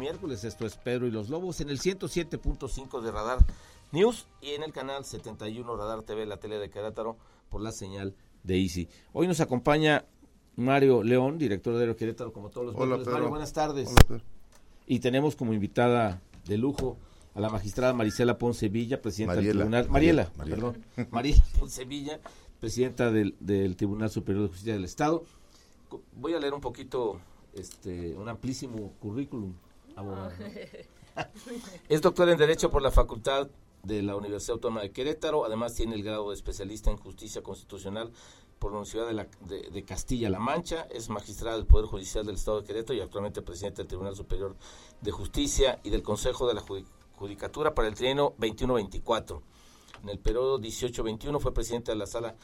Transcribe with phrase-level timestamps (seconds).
[0.00, 0.44] Miércoles.
[0.44, 3.38] Esto es Pedro y los Lobos en el 107.5 de Radar
[3.92, 7.18] News y en el canal 71 Radar TV, la tele de Querétaro,
[7.50, 8.88] por la señal de Easy.
[9.12, 10.06] Hoy nos acompaña
[10.56, 13.06] Mario León, director de Querétaro, como todos los miércoles.
[13.06, 13.90] Mario, buenas tardes.
[14.86, 16.96] y tenemos como invitada de lujo
[17.34, 19.88] a la magistrada Marisela Ponce Villa, presidenta del Tribunal.
[19.90, 20.82] Mariela, perdón.
[21.10, 22.20] Mariela Ponce Villa,
[22.58, 25.24] presidenta del, del Tribunal Superior de Justicia del Estado.
[26.16, 27.20] Voy a leer un poquito
[27.52, 29.52] este, un amplísimo currículum
[31.88, 33.48] es doctor en Derecho por la Facultad
[33.82, 35.44] de la Universidad Autónoma de Querétaro.
[35.44, 38.12] Además tiene el grado de especialista en Justicia Constitucional
[38.58, 40.86] por la Universidad de, Castilla-La Mancha.
[40.90, 44.56] Es magistrado del Poder Judicial del Estado de Querétaro y actualmente presidente del Tribunal Superior
[45.00, 46.64] de Justicia y del Consejo de la
[47.16, 49.40] Judicatura para el trienio 21-24.
[50.02, 52.36] En el periodo 18-21 fue presidente de la Sala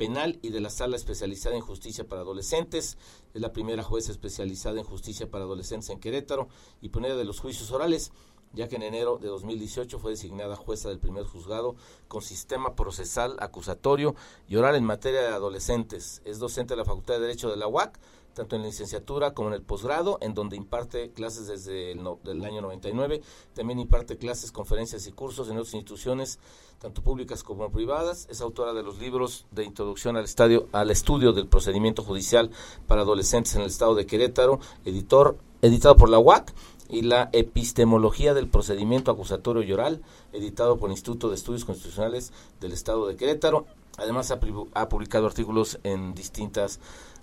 [0.00, 2.96] Penal y de la Sala Especializada en Justicia para Adolescentes.
[3.34, 6.48] Es la primera jueza especializada en justicia para adolescentes en Querétaro
[6.80, 8.10] y pionera de los juicios orales,
[8.54, 11.76] ya que en enero de 2018 fue designada jueza del primer juzgado
[12.08, 14.14] con sistema procesal acusatorio
[14.48, 16.22] y oral en materia de adolescentes.
[16.24, 18.00] Es docente de la Facultad de Derecho de la UAC
[18.34, 22.60] tanto en la licenciatura como en el posgrado, en donde imparte clases desde el año
[22.60, 23.22] 99.
[23.54, 26.38] También imparte clases, conferencias y cursos en otras instituciones,
[26.78, 28.26] tanto públicas como privadas.
[28.30, 32.50] Es autora de los libros de introducción al, estadio, al estudio del procedimiento judicial
[32.86, 36.54] para adolescentes en el estado de Querétaro, editor, editado por la UAC
[36.88, 40.02] y la Epistemología del Procedimiento Acusatorio y Oral,
[40.32, 43.66] editado por el Instituto de Estudios Constitucionales del Estado de Querétaro.
[43.96, 44.40] Además, ha,
[44.74, 46.80] ha publicado artículos en distintas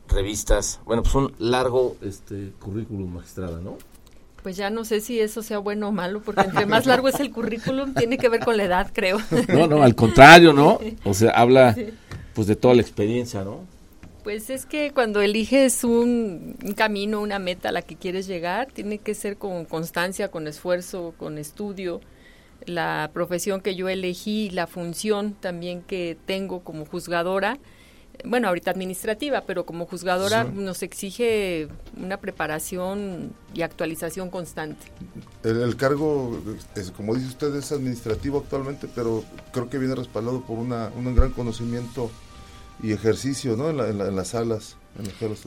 [0.08, 0.80] revistas.
[0.86, 3.78] Bueno, pues un largo este currículum magistrada, ¿no?
[4.44, 7.20] Pues ya no sé si eso sea bueno o malo, porque entre más largo es
[7.20, 9.20] el currículum, tiene que ver con la edad, creo.
[9.50, 10.80] No, no, al contrario, ¿no?
[11.04, 11.76] O sea, habla
[12.34, 13.66] pues de toda la experiencia, ¿no?
[14.24, 18.68] Pues es que cuando eliges un, un, camino, una meta a la que quieres llegar,
[18.68, 22.02] tiene que ser con constancia, con esfuerzo, con estudio.
[22.66, 27.58] La profesión que yo elegí, la función también que tengo como juzgadora,
[28.26, 31.68] bueno, ahorita administrativa, pero como juzgadora nos exige
[32.02, 34.88] una preparación y actualización constante.
[35.44, 36.40] El, cargo,
[36.76, 39.24] es, como dice usted, es administrativo actualmente, pero
[39.54, 42.10] creo que viene respaldado por una, un gran conocimiento
[42.82, 43.70] y ejercicio ¿no?
[43.70, 44.78] en, las salas.
[44.98, 45.06] En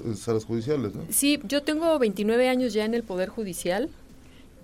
[0.08, 1.02] las salas, judiciales, ¿no?
[1.10, 3.90] Sí, yo tengo 29 años ya en el Poder Judicial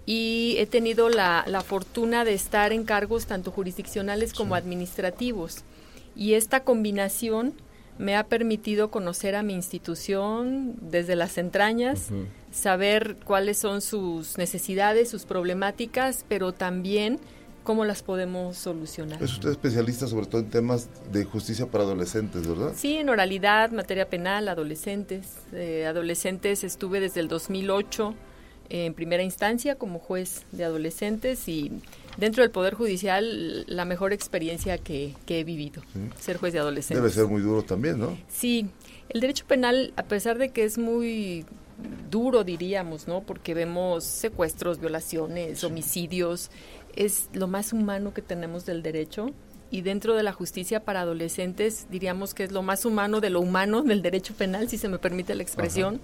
[0.04, 5.64] y he tenido la, la fortuna de estar en cargos tanto jurisdiccionales como administrativos.
[6.14, 7.54] Y esta combinación
[7.98, 12.08] me ha permitido conocer a mi institución desde las entrañas,
[12.50, 17.18] saber cuáles son sus necesidades, sus problemáticas, pero también
[17.64, 19.22] cómo las podemos solucionar.
[19.22, 22.72] Es usted especialista sobre todo en temas de justicia para adolescentes, ¿verdad?
[22.76, 25.38] Sí, en oralidad, materia penal, adolescentes.
[25.52, 28.14] Eh, adolescentes estuve desde el 2008
[28.68, 31.72] en primera instancia como juez de adolescentes y
[32.16, 35.82] dentro del Poder Judicial la mejor experiencia que, he vivido,
[36.19, 37.03] ser juez de adolescentes.
[37.03, 38.16] Debe ser muy duro también, ¿no?
[38.28, 38.69] Sí,
[39.09, 41.44] el derecho penal, a pesar de que es muy
[42.10, 43.22] duro, diríamos, ¿no?
[43.22, 46.50] Porque vemos secuestros, violaciones, homicidios,
[46.94, 49.31] es lo más humano que tenemos del derecho.
[49.71, 53.41] Y dentro de la justicia para adolescentes, diríamos que es lo más humano de lo
[53.41, 56.00] humano del derecho penal, si se me permite la expresión,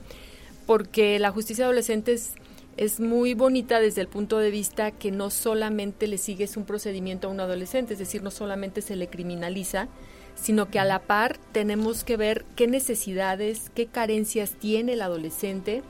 [0.66, 2.34] porque la justicia de adolescentes
[2.76, 7.28] es muy bonita desde el punto de vista que no solamente le sigues un procedimiento
[7.28, 9.88] a un adolescente, es decir, no solamente se le criminaliza,
[10.34, 15.82] sino que a la par tenemos que ver qué necesidades, qué carencias tiene el adolescente,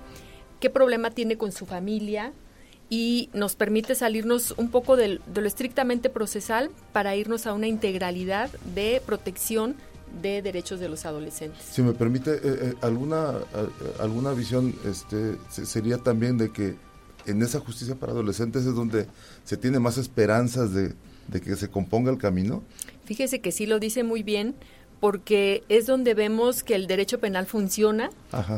[0.61, 2.33] qué problema tiene con su familia
[2.89, 8.51] y nos permite salirnos un poco de, lo estrictamente procesal para irnos a una integralidad
[8.75, 9.77] de protección
[10.21, 11.63] de derechos de los adolescentes.
[11.71, 13.35] Si me permite, eh, eh, alguna,
[13.99, 16.75] alguna visión este, sería también de que
[17.27, 19.07] en esa justicia para adolescentes es donde
[19.45, 20.95] se tiene más esperanzas de,
[21.41, 22.63] que se componga el camino.
[23.05, 24.55] Fíjese que sí lo dice muy bien,
[25.01, 28.11] porque es donde vemos que el derecho penal funciona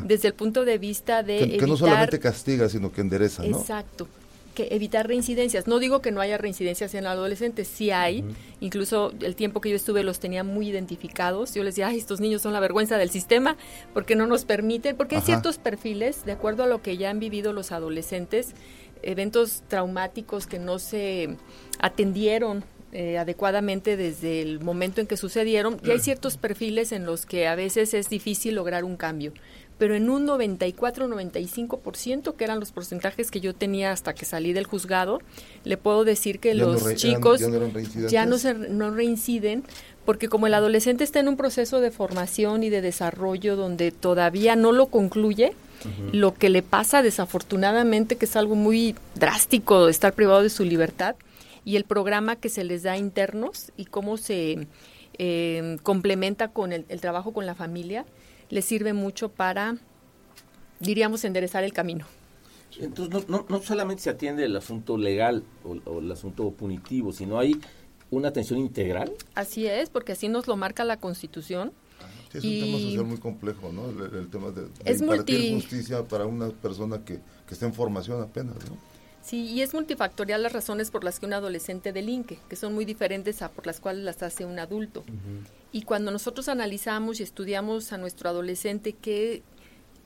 [0.05, 1.57] desde el punto de vista de...
[1.59, 3.59] Que, no solamente castiga, sino que endereza, ¿no?
[3.59, 4.09] Exacto.
[4.55, 5.67] Que evitar reincidencias.
[5.67, 8.25] No digo que no haya reincidencias en adolescentes, sí hay.
[8.61, 11.55] Incluso el tiempo que yo estuve los tenía muy identificados.
[11.55, 13.57] Yo les decía, ay, estos niños son la vergüenza del sistema
[13.93, 17.21] porque no nos permiten, porque hay ciertos perfiles, de acuerdo a lo que ya han
[17.21, 18.55] vivido los adolescentes,
[19.03, 21.37] eventos traumáticos que no se
[21.79, 22.65] atendieron
[22.97, 27.49] eh, adecuadamente desde el momento en que sucedieron y hay ciertos perfiles en los que
[27.49, 29.33] a veces es difícil lograr un cambio
[29.85, 34.65] pero en un 94-95%, que eran los porcentajes que yo tenía hasta que salí del
[34.65, 35.21] juzgado,
[35.65, 37.43] le puedo decir que los chicos
[38.09, 39.63] ya, no, se, no reinciden,
[40.07, 44.57] porque como el adolescente está en un proceso de formación y de desarrollo donde todavía
[44.57, 45.53] no lo concluye,
[46.13, 51.15] lo que le pasa desafortunadamente, que es algo muy drástico, estar privado de su libertad,
[51.67, 54.67] y el programa que se les da internos y cómo se
[55.19, 58.07] eh, complementa con el trabajo con la familia,
[58.55, 59.77] le sirve mucho para,
[60.79, 62.07] diríamos, enderezar el camino.
[62.79, 67.61] Entonces, no, no, solamente se atiende el asunto legal o, el asunto punitivo, sino hay
[68.13, 69.13] una atención integral.
[69.35, 71.73] Así es, porque así nos lo marca la Constitución.
[72.33, 73.89] es un tema social muy complejo, ¿no?
[73.91, 77.19] El, tema de, impartir justicia para una persona que,
[77.49, 78.77] que está en formación apenas, ¿no?
[79.25, 82.85] Sí, y es multifactorial las razones por las que un adolescente delinque, que son muy
[82.85, 85.03] diferentes a por las cuales las hace un adulto.
[85.73, 89.43] Y cuando nosotros analizamos y estudiamos a nuestro adolescente, que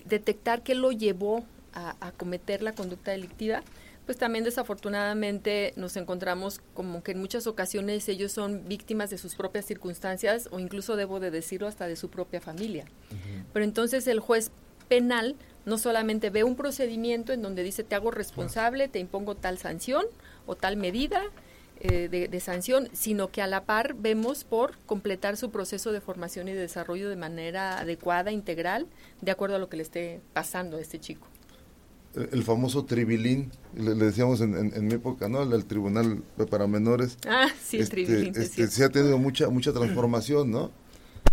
[0.05, 1.45] detectar qué lo llevó
[1.75, 3.63] a, cometer la conducta delictiva,
[4.07, 9.35] pues también desafortunadamente nos encontramos como que en muchas ocasiones ellos son víctimas de sus
[9.35, 12.85] propias circunstancias o incluso debo de decirlo hasta de su propia familia.
[13.53, 14.53] Pero entonces el juez
[14.89, 15.37] penal
[15.69, 20.05] no solamente ve un procedimiento en donde dice te hago responsable, te impongo tal sanción
[20.47, 21.23] o tal medida
[21.81, 26.49] eh, de, sanción, sino que a la par vemos por completar su proceso de formación
[26.49, 28.89] y de desarrollo de manera adecuada, integral,
[29.21, 31.29] de acuerdo a lo que le esté pasando a este chico.
[32.15, 35.43] El, famoso tribilín, le, decíamos en, mi época, ¿no?
[35.43, 37.17] El, tribunal para menores.
[37.29, 38.35] Ah, sí, este, tribilín.
[38.35, 40.73] Este, se ha tenido mucha mucha transformación, ¿no?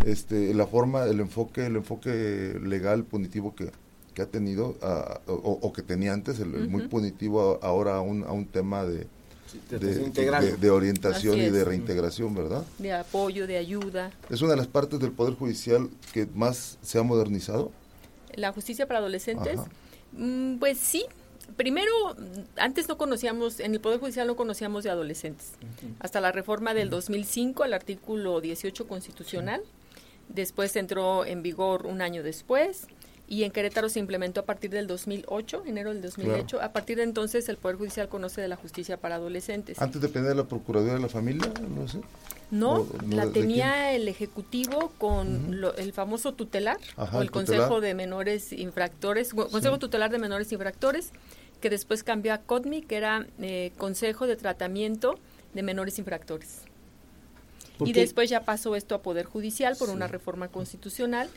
[0.04, 3.72] Este, la forma, el enfoque, el enfoque legal punitivo que,
[4.16, 4.74] que ha tenido
[5.26, 9.06] o, que tenía antes, el, muy punitivo ahora a un, a un tema de,
[9.68, 12.64] de, orientación y de reintegración, ¿verdad?
[12.78, 14.10] De apoyo, de ayuda.
[14.30, 17.70] ¿Es una de las partes del Poder Judicial que más se ha modernizado?
[18.34, 19.60] La justicia para adolescentes,
[20.12, 21.04] mm, pues sí.
[21.58, 21.92] Primero,
[22.56, 25.52] antes no conocíamos, en el Poder Judicial no conocíamos de adolescentes.
[26.00, 29.62] Hasta la reforma del 2005, el artículo 18 constitucional.
[30.30, 32.88] Después entró en vigor un año después
[33.28, 36.62] y en Querétaro se implementó a partir del 2008, enero del 2008.
[36.62, 39.80] A partir de entonces el Poder Judicial conoce de la justicia para adolescentes.
[39.80, 41.52] ¿Antes dependía de la Procuraduría de la Familia?
[41.68, 42.00] No sé.
[42.52, 46.78] No, la tenía el Ejecutivo con el famoso tutelar
[47.12, 51.10] o el Consejo de Menores Infractores, Consejo Tutelar de Menores Infractores,
[51.60, 55.18] que después cambió a CODMI, que era eh, Consejo de Tratamiento
[55.54, 56.60] de Menores Infractores.
[57.80, 61.28] Y después ya pasó esto a Poder Judicial por una reforma constitucional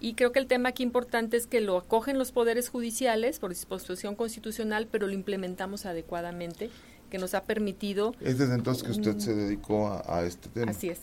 [0.00, 3.50] y creo que el tema aquí importante es que lo acogen los poderes judiciales por
[3.50, 6.70] disposición constitucional, pero lo implementamos adecuadamente,
[7.10, 8.14] que nos ha permitido...
[8.20, 10.70] Es desde entonces que usted se dedicó a, a este tema.
[10.70, 11.00] Así es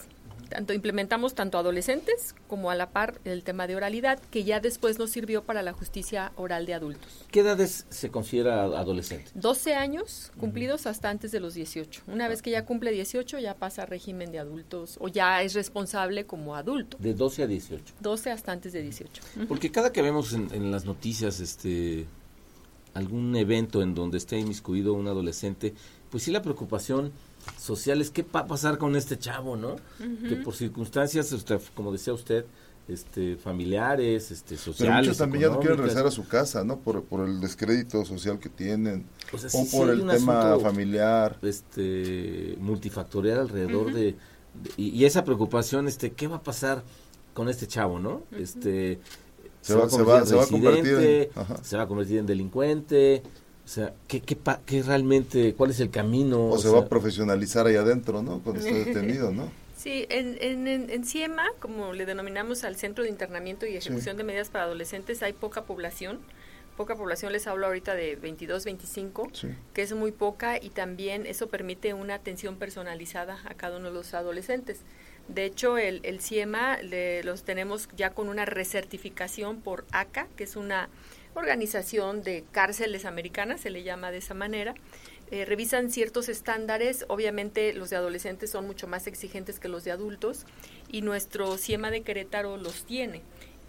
[0.53, 4.99] tanto implementamos tanto adolescentes como a la par el tema de oralidad, que ya después
[4.99, 7.25] nos sirvió para la justicia oral de adultos.
[7.31, 9.31] ¿Qué edades se considera adolescente?
[9.33, 12.03] 12 años cumplidos hasta antes de los 18.
[12.05, 15.55] Una vez que ya cumple 18 ya pasa a régimen de adultos o ya es
[15.55, 16.97] responsable como adulto.
[16.99, 17.95] De 12 a 18.
[17.99, 19.23] 12 hasta antes de 18.
[19.47, 22.05] Porque cada que vemos en, en las noticias este
[22.93, 25.73] algún evento en donde esté inmiscuido un adolescente,
[26.11, 27.11] pues sí la preocupación
[27.57, 29.75] sociales, ¿qué va a pasar con este chavo, no?
[30.27, 32.45] Que por circunstancias, usted, como decía usted,
[32.87, 34.77] este familiares, este sociales.
[34.77, 36.79] Pero muchos también ya no quieren regresar a su casa, ¿no?
[36.79, 43.93] Por, por el descrédito social que tienen o, por el tema familiar, este multifactorial alrededor
[43.93, 44.15] de,
[44.77, 46.83] y, esa preocupación, este, ¿qué va a pasar
[47.33, 48.23] con este chavo, no?
[48.31, 48.99] Este
[49.61, 51.29] se, va, se, va, se, va, a convertir en,
[51.63, 53.23] se va a convertir en delincuente,
[53.65, 56.49] o sea, ¿qué, qué, qué realmente, cuál es el camino?
[56.49, 58.39] O, se va a profesionalizar ahí adentro, ¿no?
[58.39, 59.49] Cuando esté detenido, ¿no?
[59.77, 64.23] Sí, en, en, en, CIEMA, como le denominamos al Centro de Internamiento y Ejecución de
[64.23, 66.19] Medidas para Adolescentes, hay poca población.
[66.77, 69.29] Poca población, les hablo ahorita de 22, 25,
[69.73, 73.93] que es muy poca y también eso permite una atención personalizada a cada uno de
[73.93, 74.79] los adolescentes.
[75.27, 76.79] De hecho, el, el CIEMA
[77.23, 80.89] los tenemos ya con una recertificación por ACA, que es una
[81.35, 84.75] organización de cárceles americanas, se le llama de esa manera.
[85.31, 89.91] Eh, revisan ciertos estándares, obviamente los de adolescentes son mucho más exigentes que los de
[89.91, 90.45] adultos
[90.91, 93.21] y nuestro CIEMA de Querétaro los tiene.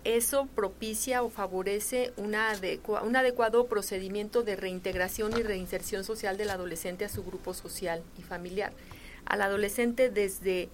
[0.04, 7.09] eso propicia o favorece un adecuado procedimiento de reintegración y reinserción social del adolescente a
[7.09, 8.75] su grupo social y familiar.
[9.25, 10.68] Al adolescente desde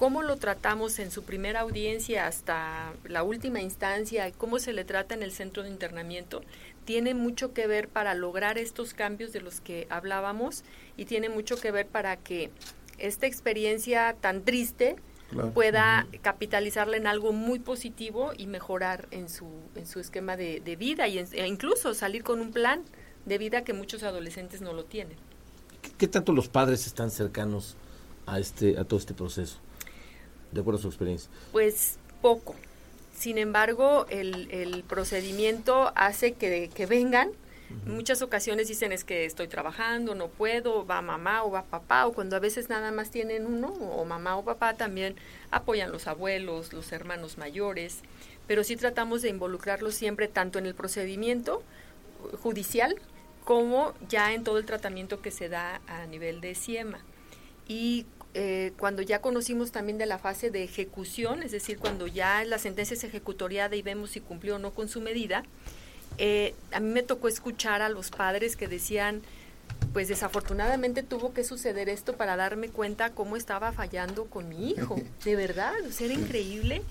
[0.00, 5.14] cómo lo tratamos en su primera audiencia hasta la última instancia, cómo se le trata
[5.14, 6.40] en el centro de internamiento,
[6.86, 10.64] tiene mucho que ver para lograr estos cambios de los que hablábamos
[10.96, 12.50] y tiene mucho que ver para que
[12.96, 14.96] esta experiencia tan triste
[15.52, 21.08] pueda capitalizarla en algo muy positivo y mejorar en su, en su esquema de, vida
[21.08, 22.84] y e incluso salir con un plan
[23.26, 25.18] de vida que muchos adolescentes no lo tienen.
[25.98, 27.76] ¿Qué, tanto los padres están cercanos
[28.24, 29.58] a, este, a todo este proceso?
[30.52, 31.30] De acuerdo a su experiencia.
[31.52, 32.54] Pues poco.
[33.16, 37.30] Sin embargo, el, el procedimiento hace que, que vengan
[37.86, 42.12] muchas ocasiones dicen es que estoy trabajando, no puedo, va mamá o va papá, o
[42.12, 45.14] cuando a veces nada más tienen uno, o mamá o papá también
[45.50, 48.00] apoyan los abuelos, los hermanos mayores,
[48.46, 51.62] pero sí tratamos de involucrarlos siempre tanto en el procedimiento
[52.42, 52.96] judicial
[53.44, 56.98] como ya en todo el tratamiento que se da a nivel de CIEMA.
[57.66, 58.04] Y
[58.34, 62.58] eh, cuando ya conocimos también de la fase de ejecución, es decir, cuando ya la
[62.58, 65.44] sentencia es ejecutoriada y vemos si cumplió o no con su medida,
[66.18, 69.22] eh, a mí me tocó escuchar a los padres que decían,
[69.92, 74.96] pues desafortunadamente tuvo que suceder esto para darme cuenta cómo estaba fallando con mi hijo.
[75.24, 76.82] De verdad, o era increíble.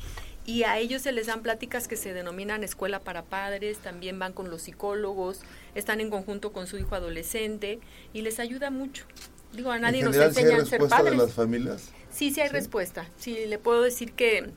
[0.46, 4.34] Y a ellos se les dan pláticas que se denominan escuela para padres, también van
[4.34, 5.42] con los psicólogos,
[5.76, 7.80] están en conjunto con su hijo adolescente
[8.14, 9.06] y les ayuda mucho.
[9.54, 11.12] Digo, a nadie nos enseña a ser padres.
[11.12, 11.90] de las familias?
[12.12, 13.08] Sí, sí hay respuesta.
[13.18, 14.52] Sí, le puedo decir que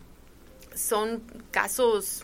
[0.75, 2.23] son casos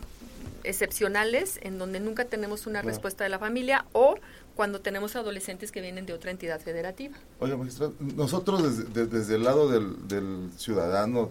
[0.63, 4.15] excepcionales en donde nunca tenemos una respuesta de la familia o
[4.55, 7.15] cuando tenemos adolescentes que vienen de otra entidad federativa.
[7.39, 11.29] Oye, magistrado, nosotros desde, el lado del, ciudadano,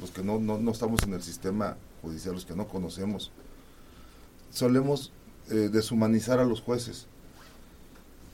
[0.00, 3.30] los que no, no, estamos en el sistema judicial, los que no conocemos,
[4.50, 5.12] solemos
[5.50, 7.06] eh, deshumanizar a los jueces.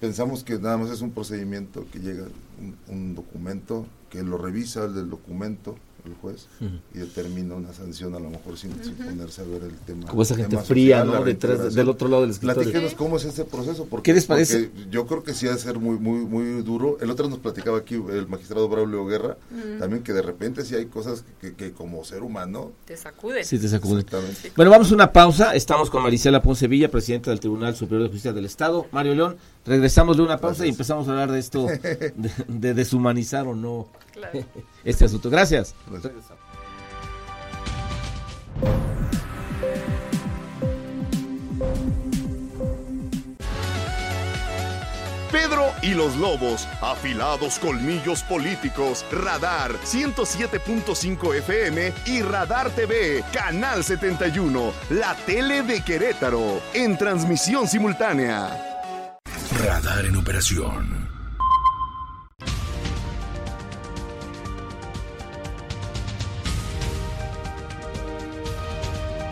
[0.00, 2.25] Pensamos que nada más es un procedimiento que llega
[2.59, 5.76] un, un documento, que lo revisa el del documento,
[6.07, 6.47] el juez
[6.95, 10.07] y determina una sanción a lo mejor sin, ponerse a ver el tema.
[10.07, 11.23] Como esa gente fría, ¿no?
[11.25, 12.62] Detrás, del otro lado del escritorio.
[12.62, 13.87] Platíquenos cómo es ese proceso.
[13.87, 14.71] Porque, ¿Qué les parece?
[14.90, 16.99] yo creo que sí ha de ser muy, muy, muy duro.
[17.00, 19.37] El otro nos platicaba aquí el magistrado Braulio Guerra,
[19.78, 22.73] también que de repente sí hay cosas que, como ser humano...
[22.85, 23.45] Te sacuden.
[23.45, 24.04] Sí, te sacuden.
[24.57, 25.54] Bueno, vamos a una pausa.
[25.54, 28.87] Estamos con Marisela Poncevilla, presidenta del Tribunal Superior de Justicia del Estado.
[28.92, 31.66] Mario León, regresamos de una pausa y empezamos a hablar de esto,
[32.48, 33.88] de, deshumanizar o no
[34.84, 35.30] este asunto.
[35.30, 35.74] Gracias.
[45.30, 54.72] Pedro y los Lobos, afilados colmillos políticos, Radar 107.5 FM y Radar TV, Canal 71,
[54.90, 58.69] la tele de Querétaro, en transmisión simultánea.
[59.59, 61.09] Radar en operación.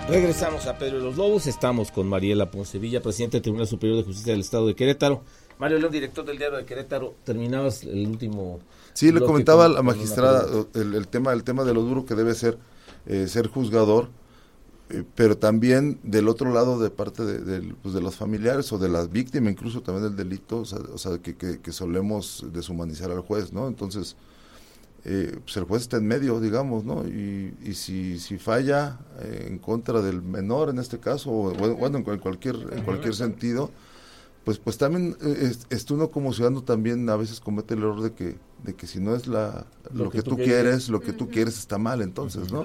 [0.08, 1.46] Regresamos a Pedro de los Lobos.
[1.46, 5.22] Estamos con Mariela Poncevilla, presidente del Tribunal Superior de Justicia del Estado de Querétaro.
[5.58, 7.14] Mario León, director del Diario de Querétaro.
[7.24, 8.58] Terminabas el último.
[8.94, 12.34] Sí, le comentaba a la magistrada el, tema, el tema de lo duro que debe
[12.34, 12.58] ser
[13.06, 14.08] eh, ser juzgador,
[14.90, 18.88] eh, pero también del otro lado de parte de, pues de, los familiares o de
[18.88, 20.64] las víctimas, incluso también del delito, o
[20.98, 23.68] sea, que, que, solemos deshumanizar al juez, ¿no?
[23.68, 24.16] Entonces,
[25.04, 27.06] eh, pues el juez está en medio, digamos, ¿no?
[27.06, 31.98] Y, y si, si falla eh, en contra del menor en este caso, o bueno,
[31.98, 33.70] en cualquier, en cualquier sentido,
[34.44, 38.14] pues pues también eh, es, uno como ciudadano también a veces comete el error de
[38.14, 41.58] que, de que si no es la, lo, que, tú quieres, lo que tú quieres
[41.58, 42.64] está mal, entonces, ¿no?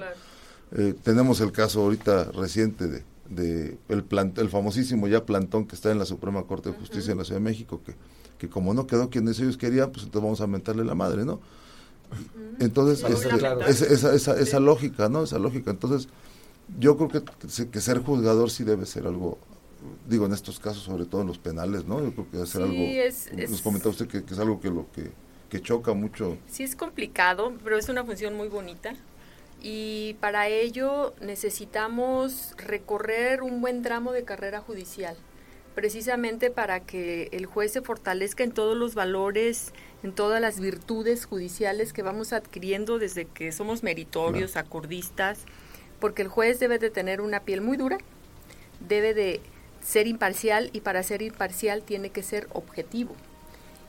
[1.03, 4.05] Tenemos el caso ahorita reciente de, de el,
[4.37, 7.39] el famosísimo ya plantón que está en la Suprema Corte de Justicia en la Ciudad
[7.39, 7.93] de México, que,
[8.37, 11.39] que como no quedó quienes ellos querían, pues entonces vamos a mentarle la madre, ¿no?
[12.59, 13.35] Entonces, este,
[13.67, 15.23] esa, esa, esa, lógica, ¿no?
[15.23, 15.71] Esa lógica.
[15.71, 16.07] Entonces,
[16.79, 19.37] yo creo que, que ser juzgador sí debe ser algo,
[20.07, 22.03] digo, en estos casos, sobre todo en los penales, ¿no?
[22.03, 25.11] Yo creo que debe ser algo, nos comentaba usted que, es algo que lo que,
[25.49, 26.37] que choca mucho.
[26.47, 28.95] Sí, es complicado, pero es una función muy bonita.
[29.63, 35.15] Y para ello necesitamos recorrer un buen tramo de carrera judicial
[35.73, 41.25] precisamente para que el juez se fortalezca en todos los valores, en todas las virtudes
[41.25, 45.45] judiciales que vamos adquiriendo desde que somos meritorios, acordistas,
[45.99, 47.97] porque el juez debe de tener una piel muy dura,
[48.87, 49.41] debe de
[49.81, 53.15] ser imparcial y para ser imparcial tiene que ser objetivo.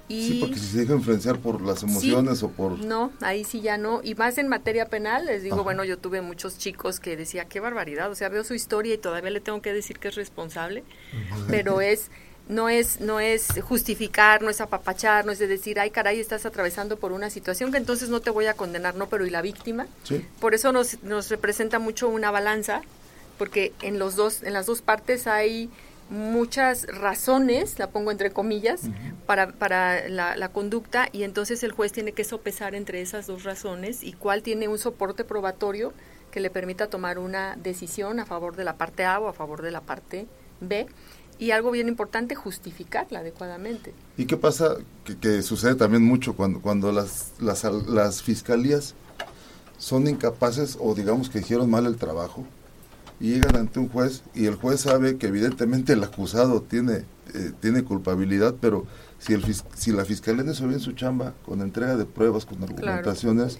[0.08, 2.78] Y Sí, porque si se deja influenciar por las emociones o por...
[2.78, 4.00] No, ahí sí ya no.
[4.02, 5.64] Y más en materia penal, les digo, Ajá.
[5.64, 8.98] bueno, yo tuve muchos chicos que decía, qué barbaridad, o sea, veo su historia y
[8.98, 10.84] todavía le tengo que decir que es responsable,
[11.48, 12.10] pero es
[12.48, 16.44] no es no es justificar, no es apapachar, no es de decir, ay caray, estás
[16.44, 19.40] atravesando por una situación que entonces no te voy a condenar, no, pero ¿y la
[19.40, 19.86] víctima?
[20.02, 20.22] Sí.
[20.40, 22.82] Por eso nos, nos representa mucho una balanza,
[23.38, 25.70] porque en los dos en las dos partes hay
[26.10, 28.82] muchas razones, la pongo entre comillas,
[29.26, 34.02] para, para la, conducta y entonces el juez tiene que sopesar entre esas dos razones
[34.02, 35.92] y cuál tiene un soporte probatorio
[36.30, 39.62] que le permita tomar una decisión a favor de la parte A o a favor
[39.62, 40.26] de la parte
[40.60, 40.86] B
[41.38, 43.92] y algo bien importante, justificarla adecuadamente.
[44.16, 44.76] ¿Y qué pasa?
[45.04, 48.94] Que, que sucede también mucho cuando, cuando las, las, las fiscalías
[49.78, 52.46] son incapaces o digamos que hicieron mal el trabajo
[53.20, 57.04] y llegan ante un juez y el juez sabe que evidentemente el acusado tiene,
[57.34, 58.86] eh, tiene culpabilidad, pero
[59.24, 62.44] si, el fis- si la fiscalía no hizo bien su chamba con entrega de pruebas,
[62.44, 63.58] con argumentaciones,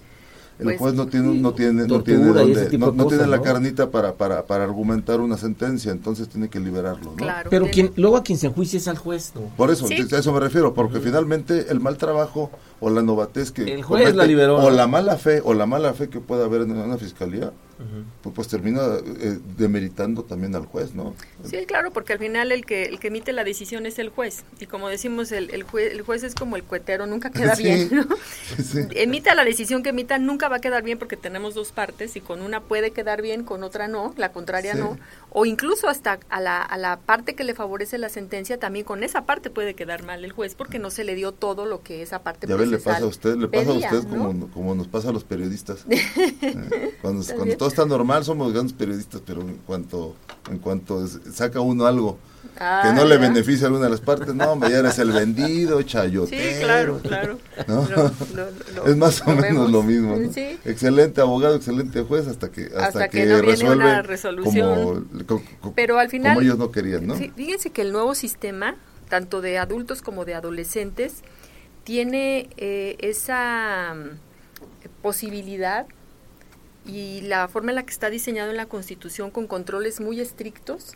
[0.57, 3.37] el Pues, juez no tiene, no tiene, no tiene, donde- no, no cosas, tiene la
[3.37, 3.43] ¿no?
[3.43, 7.15] carnita para, para, para argumentar una sentencia, entonces tiene que liberarlo, ¿no?
[7.17, 7.49] Claro.
[7.49, 9.41] Pero tiene- quien, luego a quien se enjuicia es al juez, ¿no?
[9.57, 9.95] Por eso, Sí.
[10.09, 14.15] a eso me refiero, porque finalmente el mal trabajo o la novatez que El juez
[14.15, 16.97] la liberó, o la mala fe o la mala fe que pueda haber en una
[16.97, 17.51] fiscalía,
[18.23, 18.81] pues, pues termina
[19.19, 21.13] eh, demeritando también al juez, ¿no?
[21.43, 24.43] Sí, claro, porque al final el que el que emite la decisión es el juez
[24.59, 27.63] y como decimos el, el, juez, el juez es como el cuetero, nunca queda Sí.
[27.63, 27.89] bien.
[27.91, 28.05] ¿no?
[28.63, 28.79] Sí.
[28.91, 32.21] Emita la decisión que emita, nunca va a quedar bien porque tenemos dos partes y
[32.21, 34.79] con una puede quedar bien, con otra no, la contraria Sí.
[34.79, 34.97] no,
[35.31, 39.03] o incluso hasta a la, a la parte que le favorece la sentencia, también con
[39.03, 42.01] esa parte puede quedar mal el juez porque no se le dio todo lo que
[42.01, 44.17] esa parte Ya ves, le procesal pasa a usted, le pasa pedía, a usted ¿no?
[44.27, 45.85] como, como nos pasa a los periodistas.
[46.45, 50.15] Eh, cuando, cuando todo está normal somos grandes periodistas, pero en cuanto
[50.49, 52.17] en cuanto saca uno algo
[52.57, 53.21] Ah, que no le ¿ya?
[53.21, 56.59] beneficia a alguna de las partes, no, hombre, ya eres el vendido, Sí, chayotero.
[56.61, 57.39] claro, claro.
[57.67, 57.81] ¿no?
[57.89, 58.03] Lo-
[58.35, 59.71] lo- lo- es más o menos vemos.
[59.71, 60.15] lo mismo.
[60.15, 60.31] ¿no?
[60.31, 60.57] Sí.
[60.63, 65.07] Excelente abogado, excelente juez, hasta que hasta, Hasta que, que no viene resuelve una resolución.
[65.27, 67.17] Como, Pero al final- como ellos no querían, ¿no?
[67.17, 68.75] Sí, fíjense que el nuevo sistema,
[69.09, 71.23] tanto de adultos como de adolescentes,
[71.83, 75.87] tiene eh, esa mm, posibilidad
[76.85, 80.95] y la forma en la que está diseñado en la Constitución con controles muy estrictos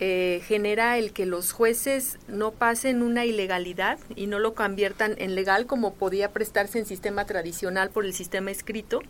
[0.00, 5.34] eh, genera el que los jueces no pasen una ilegalidad y no lo conviertan en
[5.34, 9.00] legal como podía prestarse en sistema tradicional por el sistema escrito.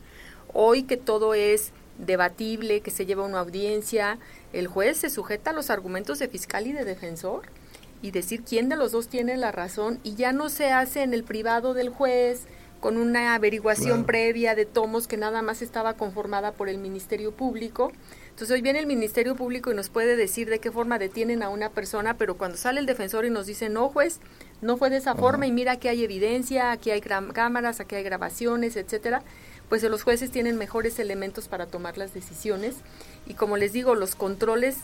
[0.55, 4.19] Hoy que todo es debatible, que se lleva una audiencia,
[4.55, 7.43] el juez se sujeta a los argumentos de fiscal y de defensor
[8.01, 11.13] y decir quién de los dos tiene la razón y ya no se hace en
[11.13, 12.47] el privado del juez
[12.81, 14.07] con una averiguación Claro.
[14.07, 17.93] previa de tomos que nada más estaba conformada por el Ministerio Público.
[18.31, 21.49] Entonces hoy viene el Ministerio Público y nos puede decir de qué forma detienen a
[21.49, 24.21] una persona, pero cuando sale el defensor y nos dice, no juez,
[24.61, 28.05] no fue de esa forma y mira aquí hay evidencia, aquí hay cámaras, aquí hay
[28.05, 29.23] grabaciones, etcétera,
[29.69, 32.77] pues los jueces tienen mejores elementos para tomar las decisiones
[33.27, 34.77] y como les digo, los controles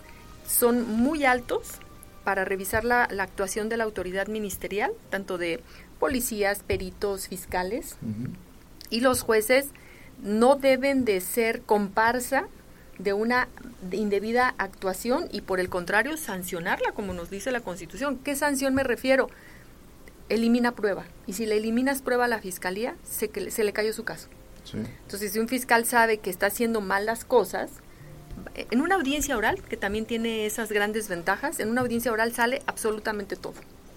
[0.49, 1.79] son muy altos
[2.25, 5.61] para revisar la, la actuación de la autoridad ministerial, tanto de
[6.05, 7.97] policías, peritos, fiscales,
[8.91, 9.69] y los jueces
[10.23, 12.47] no deben de ser comparsa
[12.99, 13.49] de una
[13.91, 18.19] indebida actuación y por el contrario sancionarla como nos dice la Constitución.
[18.19, 19.31] ¿Qué sanción me refiero?
[20.29, 24.05] Elimina prueba y si le eliminas prueba a la fiscalía se, se le cayó su
[24.05, 24.29] caso.
[24.65, 24.77] Sí.
[25.05, 27.71] Entonces, si un fiscal sabe que está haciendo mal las cosas,
[28.55, 32.61] en una audiencia oral, que también tiene esas grandes ventajas, en una audiencia oral sale
[32.67, 33.55] absolutamente todo.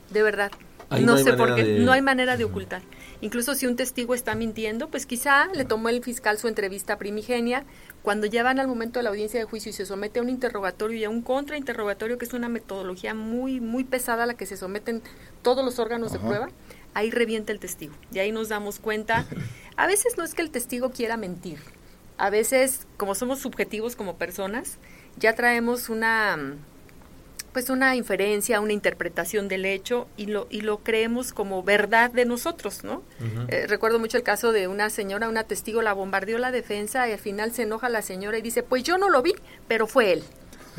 [0.10, 0.54] De verdad.
[0.90, 2.82] Ahí no, sé por qué, de- no hay manera de ocultar.
[3.20, 7.66] Incluso si un testigo está mintiendo, pues quizá le tomó el fiscal su entrevista primigenia.
[8.04, 10.30] Cuando ya van al momento de la audiencia de juicio y se somete a un
[10.30, 14.46] interrogatorio y a un contrainterrogatorio, que es una metodología muy, muy pesada a la que
[14.46, 15.02] se someten
[15.42, 16.50] todos los órganos de prueba,
[16.94, 17.94] ahí revienta el testigo.
[18.14, 19.26] Y ahí nos damos cuenta.
[19.76, 21.60] A veces no es que el testigo quiera mentir.
[22.18, 24.78] A veces, como somos subjetivos como personas,
[25.18, 26.38] ya traemos una
[27.54, 32.26] pues una inferencia, una interpretación del hecho y lo y lo creemos como verdad de
[32.26, 33.02] nosotros, ¿no?
[33.48, 37.14] Eh, recuerdo mucho el caso de una señora, una testigo la bombardeó la defensa y
[37.14, 39.34] al final se enoja la señora y dice, "Pues yo no lo vi,
[39.68, 40.24] pero fue él."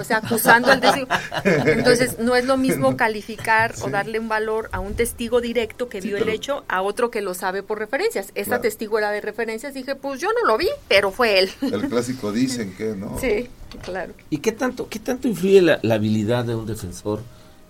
[0.00, 1.08] O sea, acusando al testigo.
[1.44, 6.00] Entonces, no es lo mismo calificar o darle un valor a un testigo directo que
[6.00, 8.26] Sí, vio el hecho a otro que lo sabe por referencias.
[8.36, 8.62] Esta Claro.
[8.62, 11.50] testigo era de referencias, dije, pues yo no lo vi, pero fue él.
[11.62, 13.18] El clásico dicen que, ¿no?
[13.18, 14.12] Sí, claro.
[14.30, 17.20] ¿Y qué tanto, qué tanto influye la, la habilidad de un defensor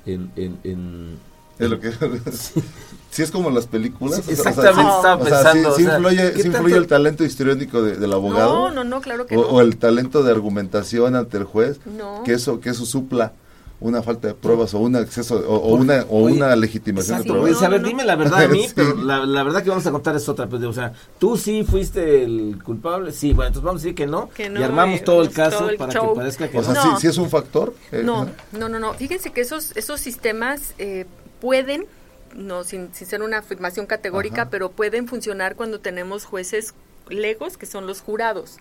[0.07, 0.31] en...
[0.37, 1.19] en, en-
[1.59, 1.91] Es lo que
[3.11, 4.23] si es como en las películas.
[4.25, 6.43] Sí, o sea, exactamente, sí- estaba o sea, pensando, sí, sí o sea, influye, ¿qué
[6.43, 8.55] sí el talento histriónico de- del abogado.
[8.55, 9.47] No, no, no, claro que o, no.
[9.49, 12.23] o el talento de argumentación ante el juez, No.
[12.25, 13.33] que eso que eso supla
[13.81, 17.35] una falta de pruebas o un acceso o, o una o Oye, una legitimación Exacto,
[17.35, 17.63] de pruebas.
[17.63, 18.73] a ver, dime la verdad a mí, Sí.
[18.75, 20.49] pero la, la verdad que vamos a contar es otra.
[20.49, 24.07] Pues, o sea, tú sí fuiste el culpable, sí, bueno, entonces vamos a decir que
[24.07, 26.09] no, Que no, y armamos eh, todo el todo caso el para show.
[26.13, 26.83] que parezca que O sea, No.
[26.83, 27.73] sí, sí es un factor.
[27.93, 28.95] eh, No, no, no, no.
[28.95, 31.07] Fíjense que esos, esos sistemas eh,
[31.41, 31.87] pueden,
[32.35, 34.51] no sin, sin ser una afirmación categórica, Ajá.
[34.51, 36.75] pero pueden funcionar cuando tenemos jueces
[37.09, 38.57] legos, que son los jurados.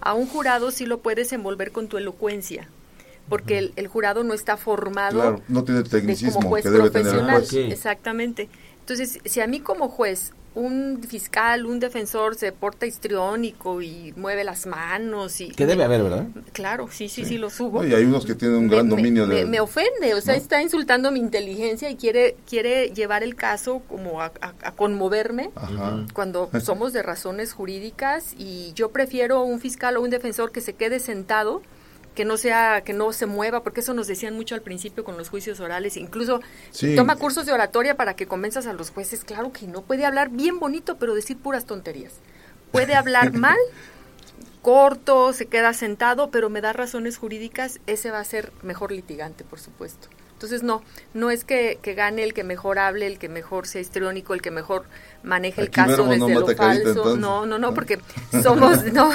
[0.00, 2.68] A un jurado sí lo puedes envolver con tu elocuencia,
[3.28, 6.70] porque el, el jurado no está formado Claro, no tiene de como tecnicismo juez que
[6.70, 7.36] debe tener el profesional.
[7.36, 7.48] juez.
[7.48, 7.60] Sí.
[7.72, 8.48] Exactamente.
[8.80, 14.44] Entonces, si a mí como juez un fiscal, un defensor se porta histriónico y mueve
[14.44, 16.26] las manos y que debe haber, ¿verdad?
[16.52, 17.82] Claro, sí, sí, sí, lo subo.
[17.82, 19.46] No, y hay unos que tienen un gran me, dominio me- de...
[19.46, 20.40] me ofende, o sea, ¿no?
[20.40, 25.50] está insultando mi inteligencia y quiere quiere llevar el caso como a, a- a conmoverme
[25.56, 26.06] Ajá.
[26.12, 30.74] cuando somos de razones jurídicas y yo prefiero un fiscal o un defensor que se
[30.74, 31.62] quede sentado
[32.14, 35.16] que no sea que no se mueva porque eso nos decían mucho al principio con
[35.18, 35.96] los juicios orales.
[35.96, 36.94] Incluso Sí.
[36.96, 39.24] toma cursos de oratoria para que convenzas a los jueces.
[39.24, 42.12] Claro que no puede hablar bien bonito pero decir puras tonterías.
[42.72, 43.58] Puede hablar mal
[44.62, 49.44] corto se queda sentado pero me da razones jurídicas ese va a ser mejor litigante
[49.44, 50.08] por supuesto
[50.44, 50.82] entonces no
[51.14, 54.42] no es que, que gane el que mejor hable el que mejor sea histriónico el
[54.42, 54.84] que mejor
[55.22, 57.16] maneje el Aquí caso desde lo carita, falso.
[57.16, 57.74] no no no Ah.
[57.74, 57.98] porque
[58.42, 59.10] somos no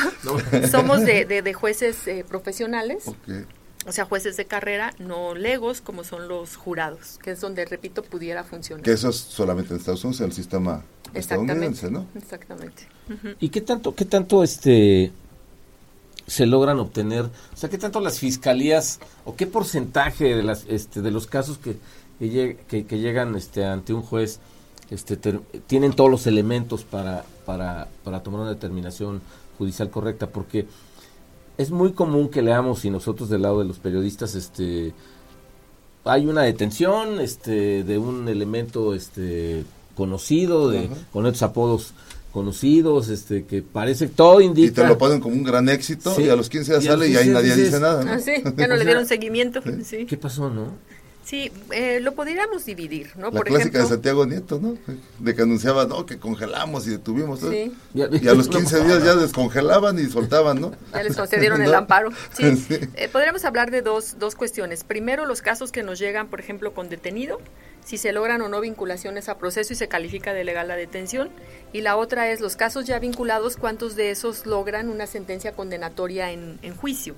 [0.69, 3.05] somos de, de, de jueces eh, profesionales.
[3.85, 8.03] O sea jueces de carrera no legos como son los jurados que es donde repito
[8.03, 8.83] pudiera funcionar.
[8.83, 12.05] Que eso es solamente en Estados Unidos, el sistema estadounidense, ¿no?
[12.15, 12.87] exactamente.
[13.39, 15.11] ¿Y qué tanto, qué tanto este
[16.27, 17.25] se logran obtener?
[17.25, 21.57] O sea, ¿qué tanto las fiscalías o qué porcentaje de las este de los casos
[21.57, 21.77] que
[22.19, 24.39] que, lleg- que- que llegan este ante un juez
[24.89, 29.21] este ter- tienen todos los elementos para para para tomar una determinación
[29.57, 30.27] judicial correcta?
[30.27, 30.67] Porque
[31.57, 34.93] es muy común que leamos y nosotros del lado de los periodistas este
[36.05, 39.63] hay una detención este de un elemento este
[39.95, 41.93] conocido de con estos apodos
[42.31, 46.23] conocidos este que parece todo indica Y te lo ponen como un gran éxito Sí.
[46.23, 48.11] y a los 15 días sale y ahí 15 nadie dices, dice nada, ¿no?
[48.11, 50.73] Ah, sí, ya no le dieron seguimiento sí qué pasó no
[51.29, 53.27] Sí, eh, lo podríamos dividir, ¿no?
[53.27, 54.75] La Por clásica ejemplo, de Santiago Nieto, ¿no?
[55.19, 57.41] De que anunciaba, no, que congelamos y detuvimos.
[57.41, 57.51] todo.
[57.51, 57.71] Sí.
[57.93, 60.71] Y a los 15 días ya descongelaban y soltaban, ¿no?
[60.91, 61.77] Ya les concedieron el ¿No?
[61.77, 62.09] amparo.
[62.33, 62.55] Sí.
[62.69, 62.79] Sí.
[62.95, 64.83] Eh, podríamos hablar de dos, dos cuestiones.
[64.83, 67.39] Primero, los casos que nos llegan, por ejemplo, con detenido,
[67.85, 71.29] si se logran o no vinculaciones a proceso y se califica de legal la detención.
[71.73, 76.31] Y la otra es los casos ya vinculados, cuántos de esos logran una sentencia condenatoria
[76.31, 77.15] en, en juicio.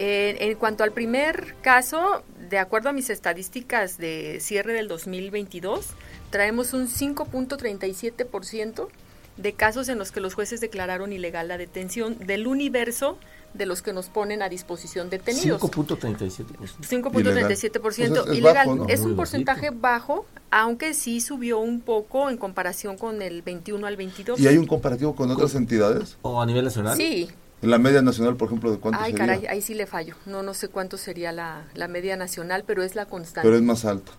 [0.00, 5.86] Eh, en cuanto al primer caso, de acuerdo a mis estadísticas de cierre del 2022,
[6.30, 8.88] traemos un 5.37%
[9.36, 13.18] de casos en los que los jueces declararon ilegal la detención del universo
[13.54, 15.60] de los que nos ponen a disposición detenidos.
[15.62, 16.44] 5.37
[16.82, 18.54] 5.37% Pues es- es ilegal.
[18.66, 18.88] bajo, ¿no?
[18.88, 19.80] Es Muy un porcentaje bajito.
[19.80, 24.40] bajo, aunque sí subió un poco en comparación con el 21 al 22.
[24.40, 26.18] Y hay un comparativo con otras entidades.
[26.22, 27.28] o a nivel nacional Sí,
[27.60, 29.26] En la media nacional, por ejemplo, ¿de cuánto ay sería?
[29.26, 30.14] caray, ahí sí le fallo.
[30.26, 33.46] No, no sé cuánto sería la, la media nacional, pero es la constante.
[33.46, 34.12] Pero es más alto.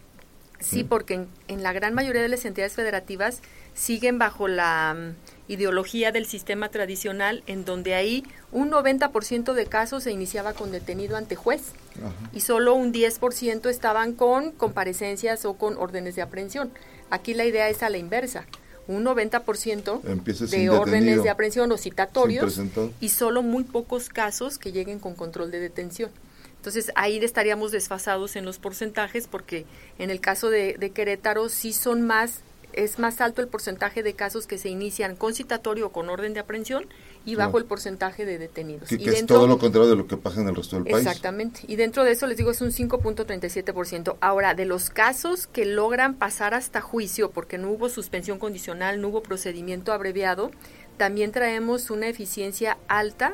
[0.60, 3.42] Sí, porque en, en la gran mayoría de las entidades federativas
[3.74, 10.04] siguen bajo la mm, ideología del sistema tradicional, en donde ahí un 90% de casos
[10.04, 12.30] se iniciaba con detenido ante juez Ajá.
[12.34, 16.72] y solo un 10% estaban con comparecencias o con órdenes de aprehensión.
[17.10, 18.46] Aquí la idea es a la inversa.
[18.90, 22.60] Un 90% Empieza de órdenes detenido, de aprehensión o citatorios
[23.00, 26.10] y solo muy pocos casos que lleguen con control de detención.
[26.56, 29.68] Entonces ahí estaríamos desfasados en los porcentajes porque
[30.00, 32.40] en el caso de, de Querétaro sí son más,
[32.74, 36.34] es más alto el porcentaje de casos que se inician con citatorio o con orden
[36.34, 36.86] de aprehensión
[37.26, 37.64] y bajo Claro.
[37.64, 38.90] el porcentaje de detenidos.
[38.90, 40.86] Que, y que es todo lo contrario de lo que pasa en el resto del
[40.86, 41.06] país.
[41.06, 41.62] Exactamente.
[41.68, 44.18] Y dentro de eso les digo es un 5.37%.
[44.22, 49.10] Ahora, de los casos que logran pasar hasta juicio porque no hubo suspensión condicional, no
[49.10, 50.52] hubo procedimiento abreviado,
[50.98, 53.34] también traemos una eficiencia alta.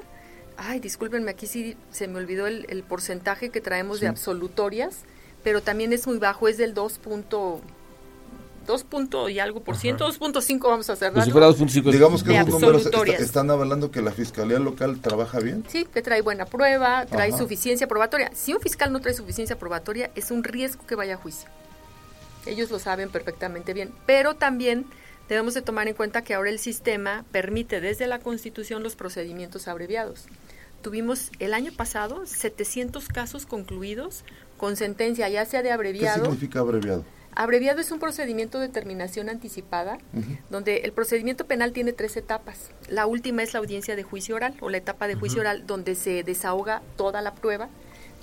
[0.58, 5.00] Ay, discúlpenme, aquí sí se me olvidó el, el porcentaje que traemos de absolutorias,
[5.44, 7.00] pero también es muy bajo, es del 2.
[8.66, 11.14] 2 punto y algo por ciento, 2.5 vamos a cerrar.
[11.14, 12.86] Pues si fuera 2.5 Digamos que esos números
[13.20, 15.64] están avalando que la Fiscalía Local trabaja bien.
[15.68, 17.38] Sí, que trae buena prueba, trae Ajá.
[17.38, 18.32] suficiencia probatoria.
[18.34, 21.50] Si un fiscal no trae suficiencia probatoria, es un riesgo que vaya a juicio.
[22.46, 23.92] Ellos lo saben perfectamente bien.
[24.06, 24.86] Pero también
[25.30, 29.68] debemos de tomar en cuenta que ahora el sistema permite desde la Constitución los procedimientos
[29.68, 30.26] abreviados.
[30.82, 34.24] Tuvimos el año pasado 700 casos concluidos
[34.58, 36.26] con sentencia ya sea de ¿Qué abreviado.
[36.26, 37.04] significa abreviado?
[37.36, 39.98] Abreviado es un procedimiento de terminación anticipada,
[40.50, 42.72] donde el procedimiento penal tiene tres etapas.
[42.88, 45.96] La última es la audiencia de juicio oral o la etapa de juicio oral, donde
[45.96, 47.70] se desahoga toda la prueba.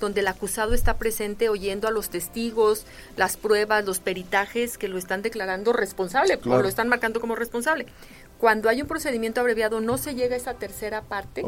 [0.00, 4.98] donde el acusado está presente oyendo a los testigos, las pruebas, los peritajes que lo
[4.98, 7.86] están declarando responsable o lo están marcando como responsable.
[8.38, 11.44] Cuando hay un procedimiento abreviado no se llega a esa tercera parte.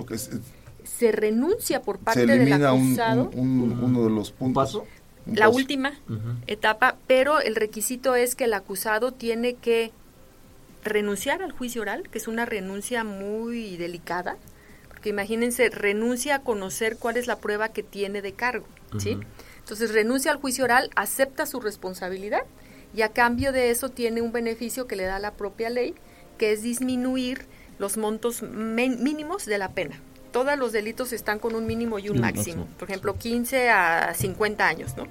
[0.85, 3.29] se, renuncia por parte del acusado.
[3.35, 4.85] uno de los puntos.
[5.27, 5.95] La última
[6.47, 9.93] etapa, pero el requisito es que el acusado tiene que
[10.83, 14.37] renunciar al juicio oral, que es una renuncia muy delicada,
[14.89, 18.67] porque imagínense, renuncia a conocer cuál es la prueba que tiene de cargo,
[18.99, 19.19] ¿sí?
[19.59, 22.43] Entonces renuncia al juicio oral, acepta su responsabilidad
[22.95, 25.95] y a cambio de eso tiene un beneficio que le da la propia ley,
[26.39, 27.47] que es disminuir
[27.79, 30.01] los montos mínimos de la pena.
[30.35, 32.67] Todos los delitos están con un mínimo y un máximo.
[32.77, 35.05] Por ejemplo, 15 a 50 años, ¿no?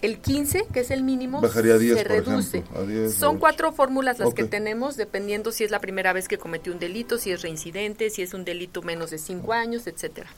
[0.00, 2.62] El 15, que es el mínimo, se reduce.
[3.10, 6.78] Son cuatro fórmulas las que tenemos, dependiendo si es la primera vez que cometió un
[6.78, 10.30] delito, si es reincidente, si es un delito menos de cinco años, etcétera.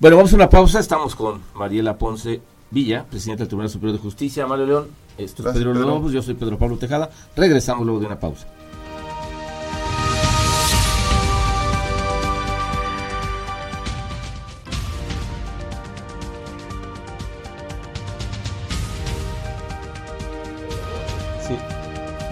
[0.00, 0.78] Bueno, vamos a una pausa.
[0.78, 4.46] Estamos con Mariela Ponce Villa, presidenta del Tribunal Superior de Justicia.
[4.46, 6.10] Mario León, esto es Pedro, Pedro.
[6.10, 7.08] yo soy Pedro Pablo Tejada.
[7.34, 8.46] Regresamos luego de una pausa.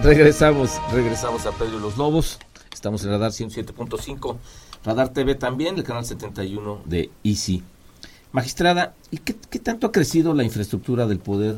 [0.05, 2.37] Regresamos, regresamos a Pedro y los Lobos.
[2.71, 4.37] Estamos en Radar 107.5,
[4.83, 7.63] Radar TV también, el canal 71 de Easy.
[8.31, 11.55] Magistrada, ¿y qué, tanto ha crecido la infraestructura del poder?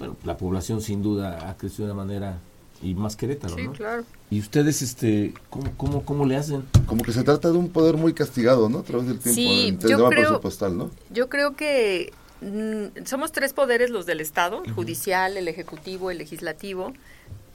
[0.00, 2.38] Bueno, la población sin duda ha crecido de una manera
[2.82, 4.02] y más Querétaro, sí, claro.
[4.28, 6.64] ¿Y ustedes este cómo, cómo, cómo le hacen?
[6.86, 8.80] Como que se trata de un poder muy castigado, ¿no?
[8.80, 10.90] A través del tiempo, sí, yo creo, ¿no?
[11.10, 16.18] Yo creo que mm, somos tres poderes los del Estado, el judicial, el ejecutivo, el
[16.18, 16.92] legislativo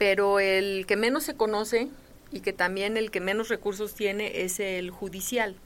[0.00, 1.90] pero el que menos se conoce
[2.32, 5.56] y que también el que menos recursos tiene es el judicial.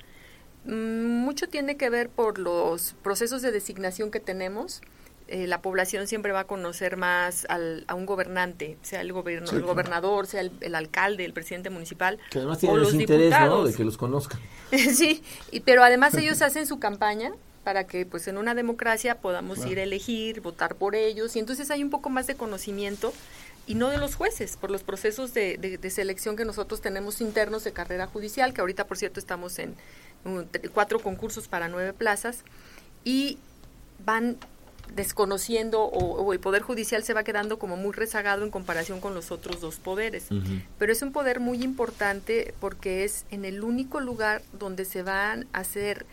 [0.65, 4.83] Mm, mucho tiene que ver por los procesos de designación que tenemos.
[5.29, 9.63] Eh, la población siempre va a conocer más a un gobernante, sea el, gobierno, el
[9.63, 12.19] gobernador, sea el, alcalde, el presidente municipal.
[12.33, 13.65] Que además tienen los interés, ¿no?
[13.65, 14.41] De que los conozcan.
[14.73, 17.31] sí, y, pero además ellos hacen su campaña
[17.63, 21.71] para que pues en una democracia podamos ir a elegir, votar por ellos y entonces
[21.71, 23.13] hay un poco más de conocimiento
[23.67, 27.65] y no de los jueces, por los procesos de, de, selección que nosotros tenemos internos
[27.65, 29.75] de carrera judicial, que ahorita, por cierto, estamos en
[30.73, 32.45] cuatro concursos para nueve plazas,
[33.05, 33.39] y
[34.05, 34.39] van
[34.95, 39.31] desconociendo o, el poder judicial se va quedando como muy rezagado en comparación con los
[39.31, 40.27] otros dos poderes.
[40.79, 45.47] Pero es un poder muy importante porque es en el único lugar donde se van
[45.53, 46.07] a hacer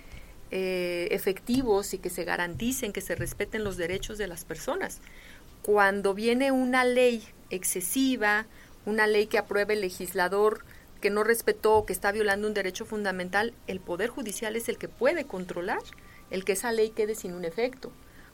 [0.51, 4.99] eh, efectivos y que se garanticen que se respeten los derechos de las personas.
[5.61, 8.47] Cuando viene una ley excesiva,
[8.85, 10.65] una ley que apruebe el legislador
[11.01, 14.77] que no respetó o que está violando un derecho fundamental, el Poder Judicial es el
[14.77, 15.81] que puede controlar
[16.29, 17.91] el que esa ley quede sin un efecto.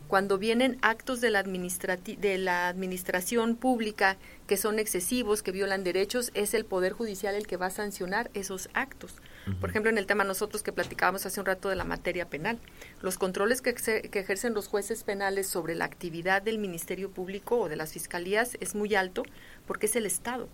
[0.07, 6.31] Cuando vienen actos de la, de la administración pública que son excesivos, que violan derechos,
[6.33, 9.15] es el Poder Judicial el que va a sancionar esos actos.
[9.59, 12.59] Por ejemplo, en el tema nosotros que platicábamos hace un rato de la materia penal,
[13.01, 17.69] los controles que, que, ejercen los jueces penales sobre la actividad del Ministerio Público o
[17.69, 19.23] de las fiscalías es muy alto
[19.65, 20.49] porque es el Estado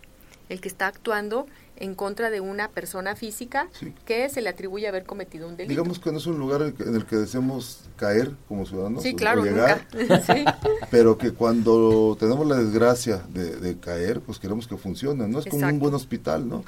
[0.49, 3.67] el que está actuando en contra de una persona física
[4.06, 5.69] que se le atribuye haber cometido un delito.
[5.69, 9.03] Digamos que no es un lugar en el que deseamos caer como ciudadanos.
[9.03, 9.88] Sí, claro, llegar,
[10.91, 15.39] Pero que cuando tenemos la desgracia de, caer, pues queremos que funcione, ¿no?
[15.39, 16.63] Es como un buen hospital, ¿no?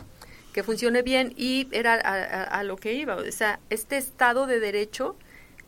[0.56, 3.18] Que funcione bien y era a, lo que iba.
[3.18, 5.18] O sea, este Estado de Derecho,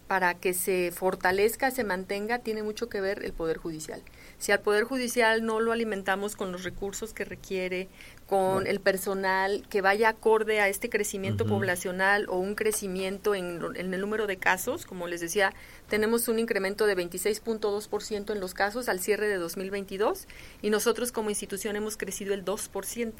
[0.07, 4.01] para que se fortalezca, se mantenga, tiene mucho que ver el Poder Judicial.
[4.37, 7.89] Si al Poder Judicial no lo alimentamos con los recursos que requiere,
[8.27, 13.99] con el personal que vaya acorde a este crecimiento poblacional o un crecimiento en, el
[13.99, 14.85] número de casos.
[14.85, 15.53] Como les decía,
[15.89, 20.29] tenemos un incremento de 26.2% en los casos al cierre de 2022
[20.61, 23.13] y nosotros como institución hemos crecido el 2%.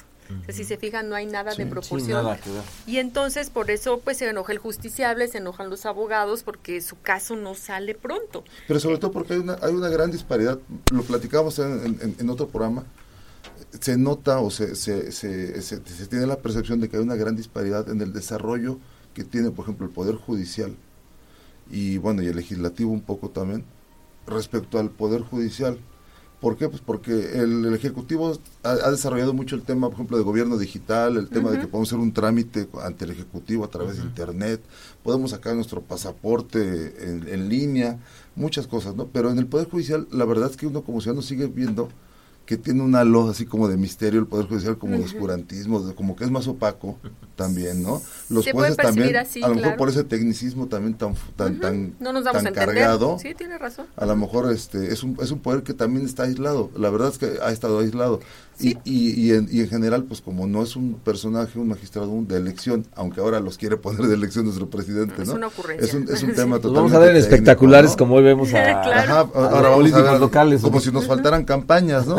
[0.50, 2.38] Si se fijan, no hay nada de proporción.
[2.86, 7.00] y entonces, por eso, pues se enoja el justiciable, se enojan los abogados porque su
[7.02, 8.44] caso no sale pronto.
[8.68, 10.60] Pero sobre todo porque hay una, hay una gran disparidad,
[10.92, 12.86] lo platicamos en otro programa,
[13.80, 17.36] se nota o se, se, se, se, tiene la percepción de que hay una gran
[17.36, 18.80] disparidad en el desarrollo
[19.14, 20.76] que tiene, por ejemplo, el Poder Judicial
[21.70, 23.66] y, bueno, y el Legislativo un poco también,
[24.26, 25.78] respecto al Poder Judicial.
[26.48, 26.70] ¿Por qué?
[26.70, 28.32] Pues porque el, Ejecutivo
[28.64, 31.90] ha, desarrollado mucho el tema, por ejemplo, de gobierno digital, el tema de que podemos
[31.90, 34.62] hacer un trámite ante el Ejecutivo a través de Internet,
[35.04, 38.00] podemos sacar nuestro pasaporte en, en, línea,
[38.38, 39.08] muchas cosas, ¿no?
[39.08, 41.90] Pero en el Poder Judicial, la verdad es que uno como ciudadano sigue viendo
[42.48, 45.94] que tiene un halo así como de misterio el Poder Judicial, como de oscurantismo, de-
[45.94, 46.98] como que es más opaco
[47.36, 48.02] también, ¿no?
[48.30, 49.78] Los Se jueces también, así, a lo mejor claro.
[49.78, 53.86] por ese tecnicismo también tan, tan, tan, No nos tan cargado, Sí, tiene razón.
[53.98, 56.72] a lo mejor este es un, es un poder que también está aislado.
[56.78, 58.22] La verdad es que ha estado aislado.
[58.58, 58.76] Sí.
[58.84, 62.10] Y, y, y, en, y en general, pues como no es un personaje, un magistrado
[62.10, 65.36] un- de elección, aunque ahora los quiere poner de elección nuestro presidente, Es ¿no?
[65.36, 65.86] una ocurrencia.
[65.88, 67.98] Es un, es un tema totalmente vamos a ver en técnico, espectaculares ¿no?
[67.98, 68.90] como hoy vemos a, Claro.
[68.92, 70.62] Ajá, a ahora vamos a políticos ver, locales.
[70.62, 72.18] como si nos faltaran campañas, ¿no?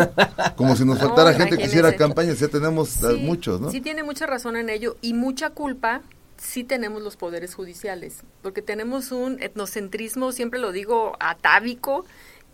[0.54, 3.70] Como si nos faltara No, gente que hiciera campañas, ya tenemos Sí, muchos, ¿no?
[3.72, 6.02] Sí, tiene mucha razón en ello y mucha culpa
[6.36, 12.04] sí tenemos los poderes judiciales, porque tenemos un etnocentrismo, siempre lo digo, atávico,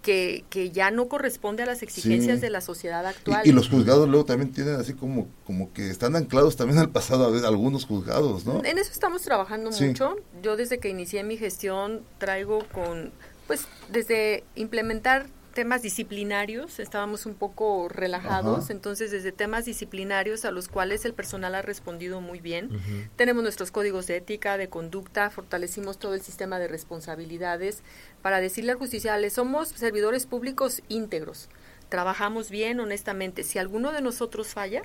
[0.05, 2.43] que, que ya no corresponde a las exigencias Sí.
[2.43, 3.41] de la sociedad actual.
[3.45, 6.91] Y, y los juzgados luego también tienen así como, como que están anclados también al
[6.91, 8.63] pasado, a veces, algunos juzgados, ¿no?
[8.65, 9.87] En eso estamos trabajando Sí.
[9.87, 10.17] mucho.
[10.43, 13.13] Yo desde que inicié mi gestión traigo con,
[13.47, 18.73] pues, desde implementar temas disciplinarios, estábamos un poco relajados, Ajá.
[18.73, 22.69] entonces desde temas disciplinarios a los cuales el personal ha respondido muy bien.
[23.17, 27.83] Tenemos nuestros códigos de ética, de conducta, fortalecimos todo el sistema de responsabilidades
[28.21, 31.49] para decirle al justicial, somos servidores públicos íntegros,
[31.89, 33.45] trabajamos bien, honestamente.
[33.45, 34.83] Si alguno de nosotros falla,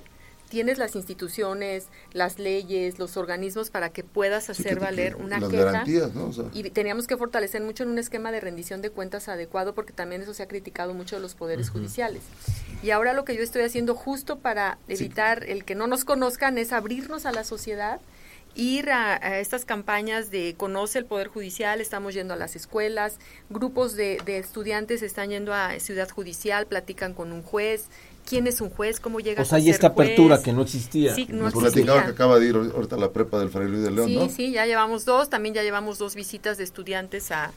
[0.50, 5.40] tienes las instituciones, las leyes, los organismos para que puedas Sí, hacer que- valer una
[5.40, 5.64] las queja.
[5.64, 6.26] garantías, ¿no?
[6.26, 9.74] O sea, Y teníamos que fortalecer mucho en un esquema de rendición de cuentas adecuado
[9.74, 12.22] porque también eso se ha criticado mucho de los poderes judiciales.
[12.82, 16.58] Y ahora lo que yo estoy haciendo justo para evitar el que no nos conozcan
[16.58, 18.00] es abrirnos a la sociedad
[18.56, 23.18] ir a, a estas campañas de conoce el Poder Judicial, estamos yendo a las escuelas,
[23.48, 27.84] grupos de, de estudiantes están yendo a Ciudad Judicial, platican con un juez,
[28.30, 30.44] quién es un juez, cómo llega O sea, a hay esta apertura juez.
[30.44, 31.14] que no existía.
[31.14, 31.72] Sí, no nos existía.
[31.84, 34.14] platicaba que acaba de ir ahorita a la prepa del Fray Luis de León, Sí,
[34.16, 34.28] ¿no?
[34.28, 37.52] sí, ya llevamos dos, también ya llevamos dos visitas de estudiantes a,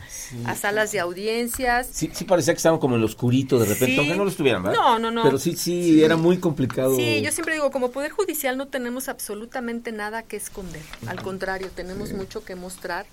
[0.46, 1.88] a salas de audiencias.
[1.92, 4.00] Sí, sí parecía que estaban como en lo oscurito de repente, Sí.
[4.00, 4.80] aunque no lo estuvieran, ¿verdad?
[4.80, 5.24] No, no, no.
[5.24, 6.96] Pero sí, sí, era muy complicado.
[6.96, 10.82] Sí, yo siempre digo, como Poder Judicial no tenemos absolutamente nada que esconder.
[11.06, 13.06] Al contrario, tenemos mucho que mostrar.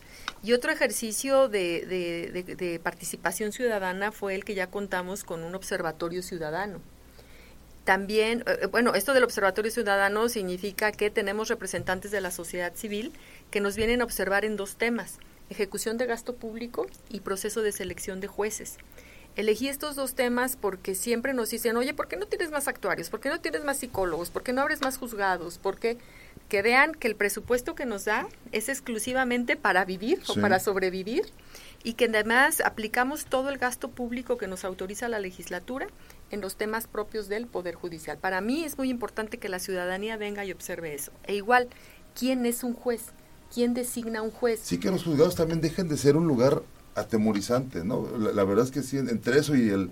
[0.43, 5.45] Y otro ejercicio de, de- de- de participación ciudadana fue el que ya contamos con
[5.45, 6.81] un observatorio ciudadano.
[7.91, 13.13] También, eh, bueno, esto del observatorio ciudadano significa que tenemos representantes de la sociedad civil
[13.51, 17.73] que nos vienen a observar en dos temas, ejecución de gasto público y proceso de
[17.73, 18.77] selección de jueces.
[19.35, 23.11] Elegí estos dos temas porque siempre nos dicen, oye, ¿por qué no tienes más actuarios?
[23.11, 24.31] ¿Por qué no tienes más psicólogos?
[24.31, 25.59] ¿Por qué no abres más juzgados?
[25.59, 25.99] Porque
[26.49, 31.25] que vean que el presupuesto que nos da es exclusivamente para vivir o para sobrevivir
[31.83, 35.89] y que además aplicamos todo el gasto público que nos autoriza la legislatura
[36.31, 38.19] en los temas propios del Poder Judicial.
[38.19, 41.13] Para mí es muy importante que la ciudadanía venga y observe eso.
[41.25, 41.69] E igual,
[42.19, 43.07] ¿quién es un juez?
[43.53, 44.61] ¿Quién designa un juez?
[44.63, 46.63] Sí que los juzgados también dejen de ser un lugar
[46.95, 48.07] atemorizante, ¿no?
[48.19, 49.91] La, la verdad es que sí, entre eso y el,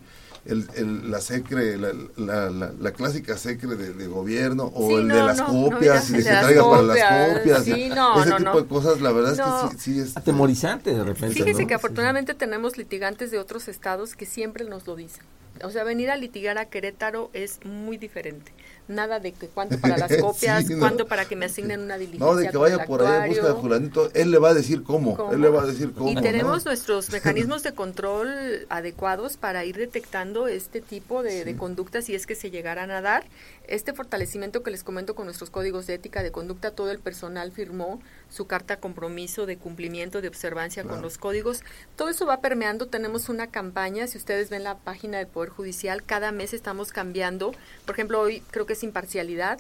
[0.49, 4.95] el, el- la secre, la, la, la- la clásica secre de, de gobierno o Sí,
[4.95, 7.65] el no, de las no, copias y de que las traigas para las copias, copias,
[7.65, 8.61] sí, no, ese no, tipo no.
[8.61, 9.65] de cosas, la verdad No.
[9.67, 10.17] es que sí, sí es...
[10.17, 11.35] Atemorizante de repente.
[11.35, 11.69] Fíjese ¿no?
[11.69, 15.23] que afortunadamente tenemos litigantes de otros estados que siempre nos lo dicen.
[15.65, 18.53] O sea, venir a litigar a Querétaro es muy diferente.
[18.89, 20.79] Nada de que cuánto para las Sí, copias, ¿no?
[20.79, 22.27] cuánto para que me asignen una diligencia.
[22.27, 23.61] No, de que vaya por ahí a busca actuario.
[23.61, 25.33] fulanito, él le va a decir cómo, ¿Cómo?
[25.33, 26.09] él le va a decir cómo.
[26.11, 26.23] Y ¿no?
[26.23, 32.15] tenemos nuestros mecanismos de control adecuados para ir detectando este tipo de, de conductas si
[32.15, 33.27] es que se llegaran a dar.
[33.67, 37.53] Este fortalecimiento que les comento con nuestros códigos de ética de conducta, todo el personal
[37.53, 41.63] firmó su carta compromiso de cumplimiento, de observancia con los códigos.
[41.97, 42.87] Todo eso va permeando.
[42.87, 47.53] Tenemos una campaña, si ustedes ven la página del Poder Judicial, cada mes estamos cambiando.
[47.85, 49.59] Por ejemplo, hoy creo que es imparcialidad,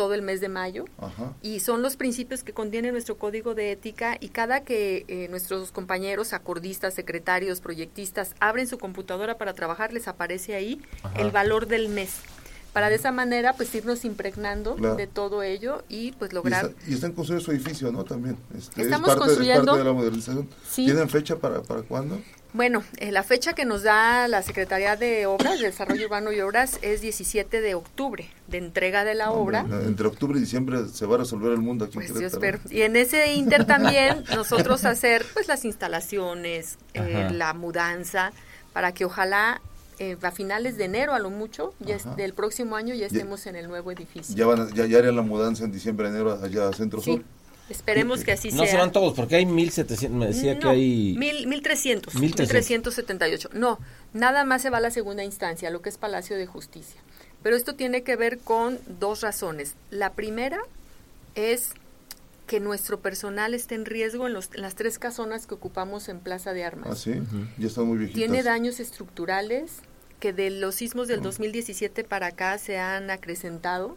[0.00, 1.34] todo el mes de mayo Ajá.
[1.42, 5.72] y son los principios que contiene nuestro código de ética y cada que eh, nuestros
[5.72, 10.80] compañeros, acordistas, secretarios, proyectistas abren su computadora para trabajar, les aparece ahí
[11.18, 12.22] el valor del mes.
[12.72, 14.94] Para de esa manera, pues irnos impregnando Claro.
[14.96, 16.66] de todo ello y pues Y, lograr...
[16.66, 18.04] está- y están construyendo su edificio, ¿no?
[18.04, 18.36] También.
[18.56, 20.48] Este, Estamos es parte, es construyendo- parte de la modernización.
[20.68, 20.84] Sí.
[20.84, 22.20] ¿Tienen fecha para, para cuándo?
[22.52, 26.40] Bueno, eh, la fecha que nos da la Secretaría de Obras, de Desarrollo Urbano y
[26.40, 29.64] Obras, es 17 de octubre, de entrega de la obra.
[29.86, 32.58] Entre octubre y diciembre se va a resolver el mundo aquí Pues en yo espero.
[32.68, 38.32] Y en ese inter también nosotros hacer pues las instalaciones, eh, la mudanza,
[38.72, 39.60] para que ojalá
[40.00, 43.46] eh, a finales de enero a lo mucho, ya es- del próximo año ya estemos
[43.46, 44.34] en el nuevo edificio.
[44.34, 47.12] Ya, van a- ya, ya harían la mudanza en diciembre, enero allá a Centro sí,
[47.12, 47.24] Sur.
[47.68, 48.70] esperemos que así No sea.
[48.72, 51.14] se van todos, porque hay 1700, me decía que No, hay...
[51.18, 52.52] mil, 1300, 1300.
[52.54, 53.50] 1378.
[53.52, 53.78] No,
[54.14, 57.00] nada más se va a la segunda instancia, lo que es Palacio de Justicia.
[57.42, 59.74] Pero esto tiene que ver con dos razones.
[59.90, 60.58] La primera
[61.34, 61.70] es
[62.46, 66.18] que nuestro personal esté en riesgo en, los, en las tres casonas que ocupamos en
[66.20, 66.88] Plaza de Armas.
[66.90, 67.12] Ah, sí,
[67.58, 68.16] ya están muy viejitas.
[68.18, 69.70] Tiene daños estructurales,
[70.20, 73.96] que de los sismos del 2017 para acá se han acrecentado.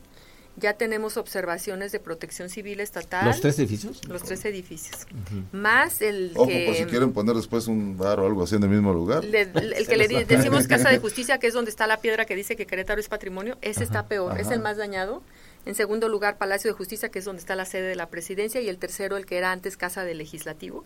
[0.56, 3.26] Ya tenemos observaciones de protección civil estatal.
[3.26, 4.08] ¿Los tres edificios?
[4.08, 5.08] Los tres edificios.
[5.52, 6.66] Más el Ojo, que...
[6.68, 9.24] por si quieren poner después un bar o algo así en el mismo lugar.
[9.26, 12.26] le- el que le di- decimos Casa de Justicia, que es donde está la piedra
[12.26, 15.24] que dice que Querétaro es patrimonio, ese está peor, es el más dañado.
[15.66, 18.62] En segundo lugar, Palacio de Justicia, que es donde está la sede de la presidencia.
[18.62, 20.86] Y el tercero, el que era antes Casa del Legislativo.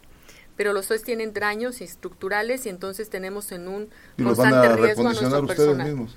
[0.58, 4.68] Pero los dos tienen daños estructurales y entonces tenemos en un y los van constante
[4.68, 5.88] a riesgo a nuestro ustedes personal.
[5.88, 6.16] mismos.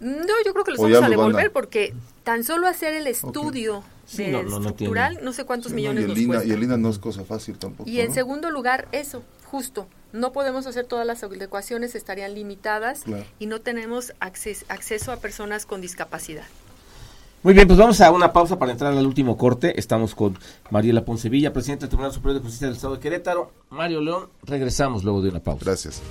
[0.00, 1.92] No, yo creo que los O vamos a devolver porque
[2.24, 5.74] tan solo hacer el estudio Sí, de no, no, no estructural, no sé cuántos Sí,
[5.74, 6.46] no, millones y, el nos INA, cuesta.
[6.48, 7.90] y el INA no es cosa fácil tampoco.
[7.90, 13.24] Y en segundo lugar, eso, justo, no podemos hacer todas las adecuaciones, estarían limitadas Claro.
[13.38, 16.44] y no tenemos acces- acceso a personas con discapacidad.
[17.44, 19.78] Muy bien, pues vamos a una pausa para entrar al último corte.
[19.78, 20.36] Estamos con
[20.70, 23.52] Mariela Poncevilla, presidenta del Tribunal Superior de Justicia del Estado de Querétaro.
[23.70, 25.64] Mario León, regresamos luego de una pausa.
[25.64, 26.02] Gracias.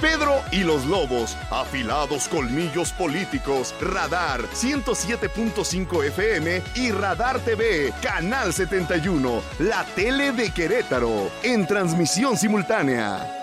[0.00, 9.42] Pedro y los Lobos, afilados colmillos políticos, Radar 107.5 FM y Radar TV, Canal 71,
[9.60, 13.40] la tele de Querétaro, en transmisión simultánea.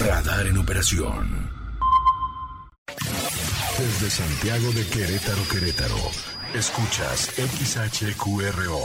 [0.00, 1.50] Radar en operación.
[3.78, 5.96] Desde Santiago de Querétaro, Querétaro.
[6.54, 8.84] Escuchas XHQRO.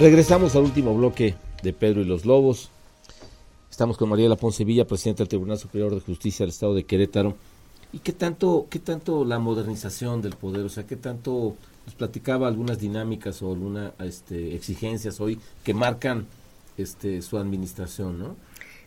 [0.00, 2.70] Regresamos al último bloque de Pedro y los Lobos.
[3.68, 7.36] Estamos con Mariela Poncevilla, presidenta del Tribunal Superior de Justicia del Estado de Querétaro.
[7.92, 10.64] ¿Y qué tanto, qué tanto la modernización del poder?
[10.64, 16.26] O sea, ¿qué tanto nos platicaba algunas dinámicas o algunas este, exigencias hoy que marcan
[16.76, 18.36] este, su administración, ¿no?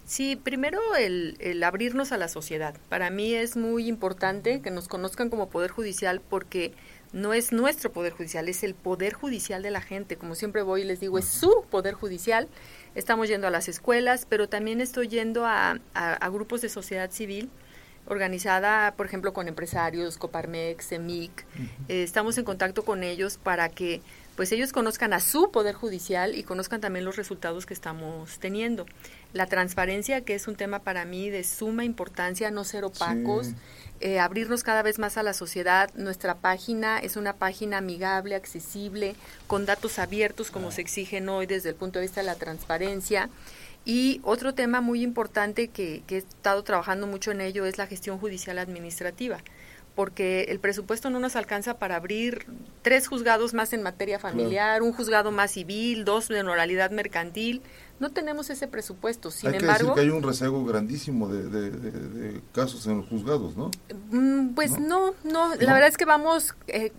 [0.06, 2.74] Sí, primero el, el abrirnos a la sociedad.
[2.88, 6.74] Para mí es muy importante que nos conozcan como Poder Judicial porque
[7.14, 10.16] no es nuestro Poder Judicial, es el Poder Judicial de la gente.
[10.18, 12.48] Como siempre voy y les digo, es su Poder Judicial.
[12.96, 17.12] Estamos yendo a las escuelas, pero también estoy yendo a, a- a grupos de sociedad
[17.12, 17.50] civil
[18.08, 21.32] organizada, por ejemplo, con empresarios, Coparmex, CEMIC.
[21.88, 24.02] Eh, estamos en contacto con ellos para que
[24.36, 28.86] pues ellos conozcan a su poder judicial y conozcan también los resultados que estamos teniendo.
[29.34, 33.56] La transparencia, que es un tema para mí de suma importancia, no ser opacos, Sí.
[34.02, 35.90] Eh, abrirnos cada vez más a la sociedad.
[35.96, 39.16] Nuestra página es una página amigable, accesible,
[39.48, 43.30] con datos abiertos como se exigen hoy desde el punto de vista de la transparencia.
[43.86, 47.88] Y otro tema muy importante que, que he estado trabajando mucho en ello es la
[47.88, 49.40] gestión judicial administrativa,
[49.96, 52.46] porque el presupuesto no nos alcanza para abrir
[52.82, 57.62] tres juzgados más en materia familiar, un juzgado más civil, dos de oralidad mercantil.
[58.02, 59.32] No tenemos ese presupuesto.
[59.32, 61.92] Sin hay que embargo, decir que hay un rezago grandísimo de, de- de-
[62.32, 63.72] de casos en los juzgados, ¿no?
[64.12, 66.92] Mm, Pues no, no, la verdad es que vamos eh,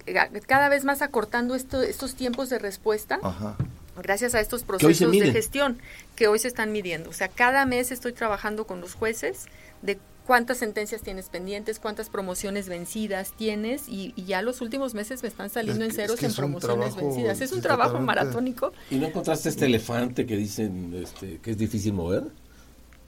[0.47, 3.57] cada vez más acortando esto, estos tiempos de respuesta Ajá.
[4.01, 5.79] gracias a estos procesos de gestión
[6.17, 7.11] que hoy se están midiendo.
[7.11, 9.47] O sea, cada mes estoy trabajando con los jueces
[9.83, 15.23] de cuántas sentencias tienes pendientes, cuántas promociones vencidas tienes y, y ya los últimos meses
[15.23, 17.41] me están saliendo Es en es ceros que en promociones trabajo, vencidas.
[17.41, 18.73] Es un trabajo maratónico.
[18.91, 22.25] ¿Y no encontraste este elefante que dicen este, que es difícil mover?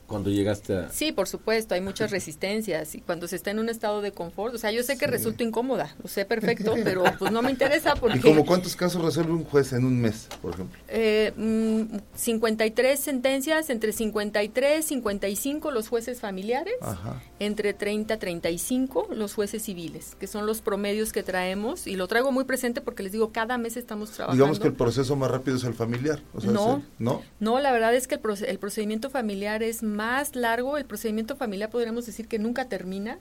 [0.07, 0.89] Cuando llegaste a...
[0.91, 4.55] Sí, por supuesto, hay muchas resistencias y cuando se está en un estado de confort,
[4.55, 7.95] o sea, yo sé que resulta incómoda, lo sé perfecto, pero pues no me interesa
[7.97, 8.19] porque...
[8.19, 10.79] ¿Y como cuántos casos resuelve un juez en un mes, por ejemplo?
[10.89, 17.23] Eh, mm, 53 sentencias, entre 53 55 los jueces familiares, Ajá.
[17.39, 22.31] entre 30 35 los jueces civiles, que son los promedios que traemos y lo traigo
[22.31, 24.37] muy presente porque les digo, cada mes estamos trabajando.
[24.45, 26.21] Digamos que el proceso más rápido es el familiar.
[26.35, 26.71] O sea, No.
[26.71, 27.23] es el- ¿No?
[27.41, 29.94] No, la verdad es que el, proce- el procedimiento familiar es más
[30.37, 33.19] largo, el procedimiento familiar podríamos decir que nunca termina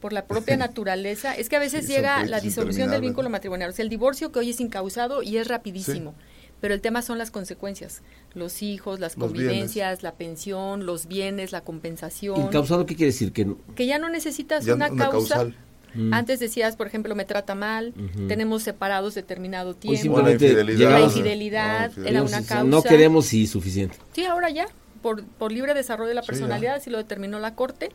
[0.00, 1.34] por la propia naturaleza.
[1.34, 4.32] Es que a veces Sí, llega la disolución del vínculo matrimonial, o sea, el divorcio
[4.32, 6.14] que hoy es incausado y es rapidísimo.
[6.60, 8.00] Pero el tema son las consecuencias,
[8.32, 12.40] los hijos, las Los convivencias, la pensión, los bienes, la compensación.
[12.40, 13.32] ¿Incausado qué quiere decir?
[13.32, 15.34] Que que ya no necesitas Ya una, una causa.
[15.34, 15.56] causal.
[15.94, 16.14] Mm.
[16.14, 17.92] Antes decías, por ejemplo, me trata mal,
[18.28, 20.02] tenemos separados determinado Hoy tiempo.
[20.02, 20.78] simplemente O la infidelidad.
[20.90, 22.64] La llegamos- infidelidad No, era una sí, causa.
[22.64, 23.96] No queremos y suficiente.
[24.12, 24.66] Sí, ahora ya,
[25.06, 27.90] por, por libre desarrollo de la Sí, personalidad, así lo determinó la Corte,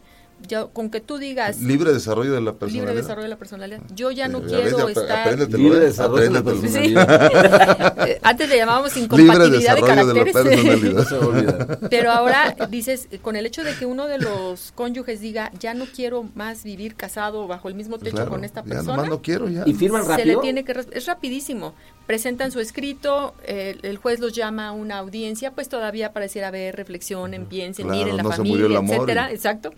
[0.47, 2.87] ya con que tú digas libre desarrollo de la personalidad.
[2.87, 3.81] libre desarrollo de la personalidad.
[3.93, 6.95] Yo ya no Ya quiero ya estar apréndetelo, Libre desarrollo de la Apréndetelo.
[6.95, 8.05] personalidad.
[8.05, 8.11] Sí.
[8.23, 10.33] Antes le llamábamos Libre incompatibilidad de desarrollo de la caracteres.
[10.33, 10.93] personalidad.
[10.95, 11.79] No se va a olvidar.
[11.89, 15.85] Pero ahora dices, con el hecho de que uno de los cónyuges diga, ya no
[15.93, 19.21] quiero más vivir casado bajo el mismo techo Claro, con esta ya persona, nomás no
[19.21, 19.63] quiero ya.
[19.67, 20.35] ¿Y firman se rápido?
[20.37, 21.73] le tiene que res- es rapidísimo
[22.11, 26.75] presentan su escrito eh, el juez los llama a una audiencia pues todavía pareciera haber
[26.75, 29.71] reflexión piensen Claro, miren la no familia etcétera y- exacto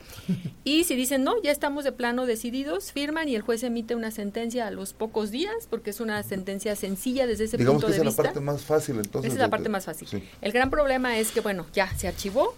[0.63, 4.09] y si dicen no ya estamos de plano decididos firman y el juez emite una
[4.09, 7.93] sentencia a los pocos días porque es una sentencia sencilla desde ese Digamos punto que
[7.93, 9.29] esa de es la vista parte más fácil entonces.
[9.31, 10.23] esa es la parte más fácil Sí.
[10.41, 12.55] el gran problema es que bueno ya se archivó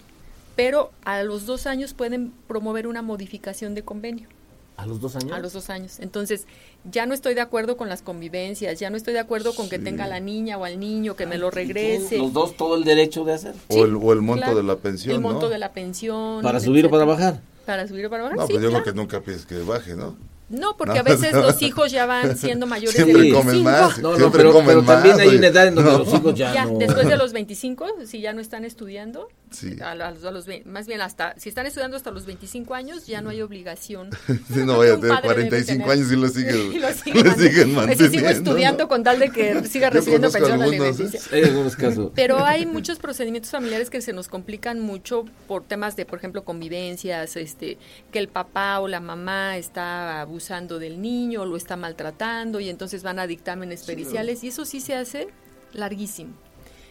[0.55, 4.29] pero a los dos años pueden promover una modificación de convenio
[4.77, 5.31] ¿A los dos años?
[5.31, 5.99] a los dos años.
[5.99, 6.45] Entonces,
[6.91, 9.79] ya no estoy de acuerdo con las convivencias, ya no estoy de acuerdo con que
[9.79, 12.17] tenga a la niña o al niño, que me lo regrese.
[12.17, 13.53] Los dos todo el derecho de hacer.
[13.69, 14.57] Sí, O el, o el monto claro.
[14.57, 15.49] de la pensión, El monto ¿no?
[15.49, 16.41] de la pensión.
[16.43, 17.39] ¿Para subir o para bajar?
[17.65, 18.83] Para subir o para bajar, No, sí, pues yo claro.
[18.83, 20.15] creo que nunca pides que baje, ¿no?
[20.47, 20.99] No, porque No.
[20.99, 23.45] a veces los hijos ya van siendo mayores Siempre de 25.
[23.47, 23.97] comen más.
[23.99, 25.37] No, no, Siempre pero, comen pero también más, hay oye.
[25.39, 25.97] una edad en donde No.
[25.99, 26.77] los hijos ya, Ya, no...
[26.77, 29.77] después de los 25, si ya no están estudiando, Sí.
[29.81, 29.95] a, a
[30.31, 33.41] los, ve- más bien hasta, si están estudiando hasta los 25 años, ya no hay
[33.41, 34.09] obligación.
[34.53, 35.97] Sí, no vaya a tener padre debe 45 tener.
[35.97, 38.11] años y lo siguen, Y lo lo siguen siguen manteniendo.
[38.11, 38.87] Sí, sigo estudiando ¿no?
[38.89, 41.21] con tal de que siga recibiendo pensión algunos, alimenticia.
[41.31, 42.11] Hay algunos casos.
[42.13, 46.43] Pero hay muchos procedimientos familiares que se nos complican mucho por temas de, por ejemplo,
[46.43, 47.77] convivencias, este,
[48.11, 53.03] que el papá o la mamá está abusando del niño, lo está maltratando y entonces
[53.03, 55.29] van a dictámenes periciales y eso sí se hace
[55.71, 56.33] larguísimo.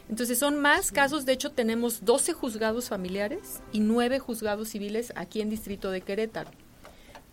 [0.08, 5.42] Entonces son más casos, de hecho tenemos 12 juzgados familiares y 9 juzgados civiles aquí
[5.42, 6.50] en Distrito de Querétaro.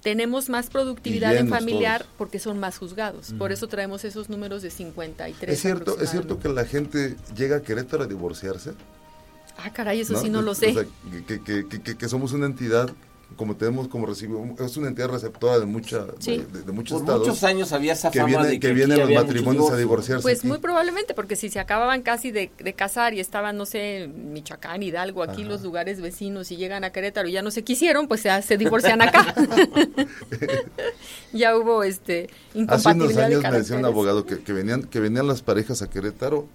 [0.01, 2.13] Tenemos más productividad en familiar todos.
[2.17, 3.33] porque son más juzgados.
[3.37, 5.53] Por eso traemos esos números de 53.
[5.55, 8.71] Es cierto, es cierto que la gente llega a Querétaro a divorciarse.
[9.57, 10.73] Ah, caray, eso sí no lo O sé.
[10.73, 10.83] sea,
[11.27, 12.89] que, que- que- que- que somos una entidad,
[13.37, 16.37] como tenemos, como recibimos, es una entidad receptora de mucha, Sí.
[16.37, 17.27] de, de- de muchos Por estados.
[17.27, 20.21] muchos años había esa que fama viene- de que que, vienen los matrimonios a divorciarse.
[20.21, 20.47] Pues aquí.
[20.47, 24.83] muy probablemente, porque si se acababan casi de, de casar y estaban, no sé, Michoacán,
[24.83, 28.23] Hidalgo, aquí los lugares vecinos y llegan a Querétaro y ya no se quisieron, pues
[28.23, 29.33] ya se divorcian acá.
[31.33, 32.29] ya hubo este
[32.67, 35.89] Hace unos años me decía un abogado que, que venían que venían las parejas a
[35.89, 36.47] Querétaro,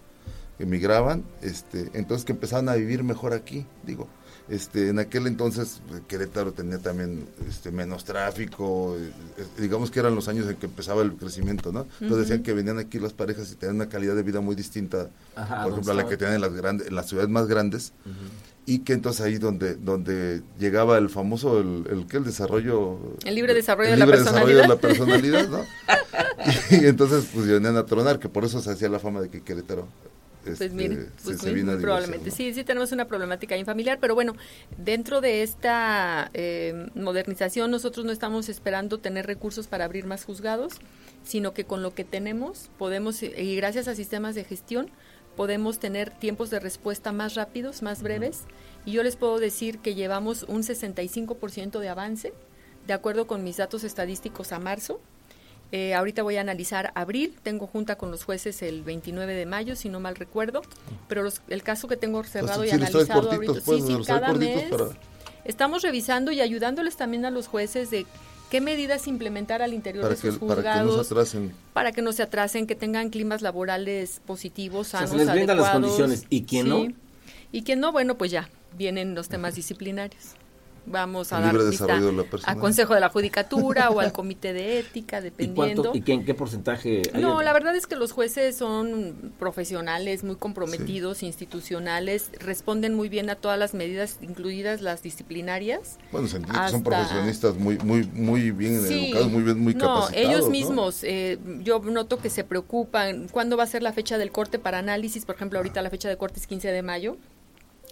[0.59, 4.09] que emigraban, este, entonces que empezaban a vivir mejor aquí, digo.
[4.49, 9.99] Este, en aquel entonces eh, Querétaro tenía también este, menos tráfico, eh, eh, digamos que
[9.99, 11.87] eran los años en que empezaba el crecimiento, ¿no?
[12.01, 15.11] Entonces decían que venían aquí las parejas y tenían una calidad de vida muy distinta,
[15.35, 17.93] Ajá, por ejemplo, a la que tienen en las grandes, en las ciudades más grandes,
[18.67, 23.35] y que entonces ahí donde donde llegaba el famoso el, el que el desarrollo El
[23.35, 25.49] libre desarrollo el de la libre desarrollo de la personalidad.
[25.49, 25.97] personalidad, ¿no?
[26.71, 29.41] y, entonces pues venían a tronar, que por eso se hacía la fama de que
[29.41, 29.89] Querétaro
[30.47, 32.25] Pues este, mire, pues se muy, muy probablemente.
[32.25, 34.35] divorciar, Sí, sí tenemos una problemática familiar, pero bueno,
[34.79, 40.75] dentro de esta eh, modernización nosotros no estamos esperando tener recursos para abrir más juzgados,
[41.25, 44.91] sino que con lo que tenemos podemos, y gracias a sistemas de gestión,
[45.37, 48.45] podemos tener tiempos de respuesta más rápidos, más breves,
[48.85, 52.33] y yo les puedo decir que llevamos un 65% de avance,
[52.87, 55.01] de acuerdo con mis datos estadísticos a marzo,
[55.73, 59.77] eh, ahorita voy a analizar abril, tengo junta con los jueces el 29 de mayo,
[59.77, 60.63] si no mal recuerdo,
[61.09, 64.33] pero los- el caso que tengo cerrado Entonces, y analizado ahorita, pues, sí, sí, cada
[64.33, 64.89] mes para-
[65.45, 68.07] estamos revisando y ayudándoles también a los jueces de
[68.51, 71.55] qué medidas implementar al interior para de que sus para que no se juzgados atrasen.
[71.73, 75.57] para que no se atrasen, que tengan climas laborales positivos, sea, sanos, se les brindan
[75.57, 75.97] las adecuados.
[75.99, 76.27] condiciones.
[76.31, 76.87] ¿Y quién no?
[77.53, 80.35] Y quien no, bueno, pues ya vienen los temas disciplinarios.
[80.87, 82.57] Vamos a dar vista desarrollo de la a.
[82.61, 85.83] Consejo de la Judicatura o al Comité de Ética, ¿Y, dependiendo.
[85.83, 87.03] cuánto, ¿Y qué, en qué porcentaje?
[87.13, 87.21] hay?
[87.21, 93.31] No, la verdad es que los jueces son profesionales, muy comprometidos, institucionales, responden muy bien
[93.31, 95.99] a todas las medidas, incluidas las disciplinarias.
[96.13, 99.07] Bueno, se entiende que son Hasta- profesionistas muy muy muy bien Sí.
[99.11, 100.13] educados, muy bien muy no, capacitados.
[100.29, 100.51] ellos ¿no?
[100.51, 103.29] mismos, eh, yo noto que se preocupan.
[103.31, 105.25] ¿Cuándo va a ser la fecha del corte para análisis?
[105.25, 107.17] Por ejemplo, ahorita la fecha de corte es 15 de mayo.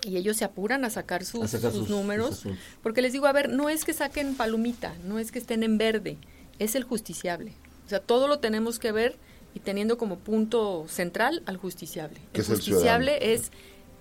[0.05, 2.37] Y ellos se apuran a sacar sus, A sacar sus sus- números.
[2.41, 2.53] sus
[2.83, 5.79] porque les digo, a ver, no es que saquen palomita, no es que estén en
[5.79, 6.19] verde,
[6.59, 7.53] es el justiciable.
[7.87, 9.17] O sea, todo lo tenemos que ver
[9.55, 12.21] y teniendo como punto central al justiciable.
[12.35, 13.33] El es el justiciable ciudadano.
[13.43, 13.51] es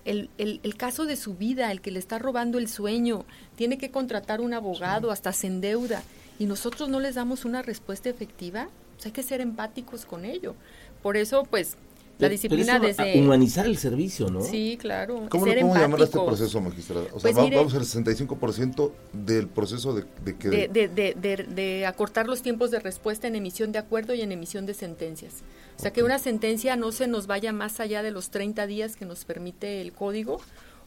[0.04, 3.24] el, el, el caso de su vida, el que le está robando el sueño,
[3.56, 6.02] tiene que contratar un abogado, hasta se endeuda,
[6.38, 10.54] y nosotros no les damos una respuesta efectiva, pues hay que ser empáticos con ello.
[11.02, 11.76] Por eso, pues,
[12.14, 13.20] la Pero disciplina eso, a- desde...
[13.20, 14.40] humanizar el servicio, ¿no?
[14.40, 15.26] Sí, claro.
[15.28, 17.06] ¿Cómo ser podemos llamar a este proceso, magistrada?
[17.12, 20.48] O sea, Pues va- mire- vamos al 65% del proceso de, de que...
[20.48, 24.20] de, de, de, de- de acortar los tiempos de respuesta en emisión de acuerdo y
[24.22, 25.42] en emisión de sentencias.
[25.76, 28.94] O sea, que una sentencia no se nos vaya más allá de los 30 días
[28.94, 30.40] que nos permite el código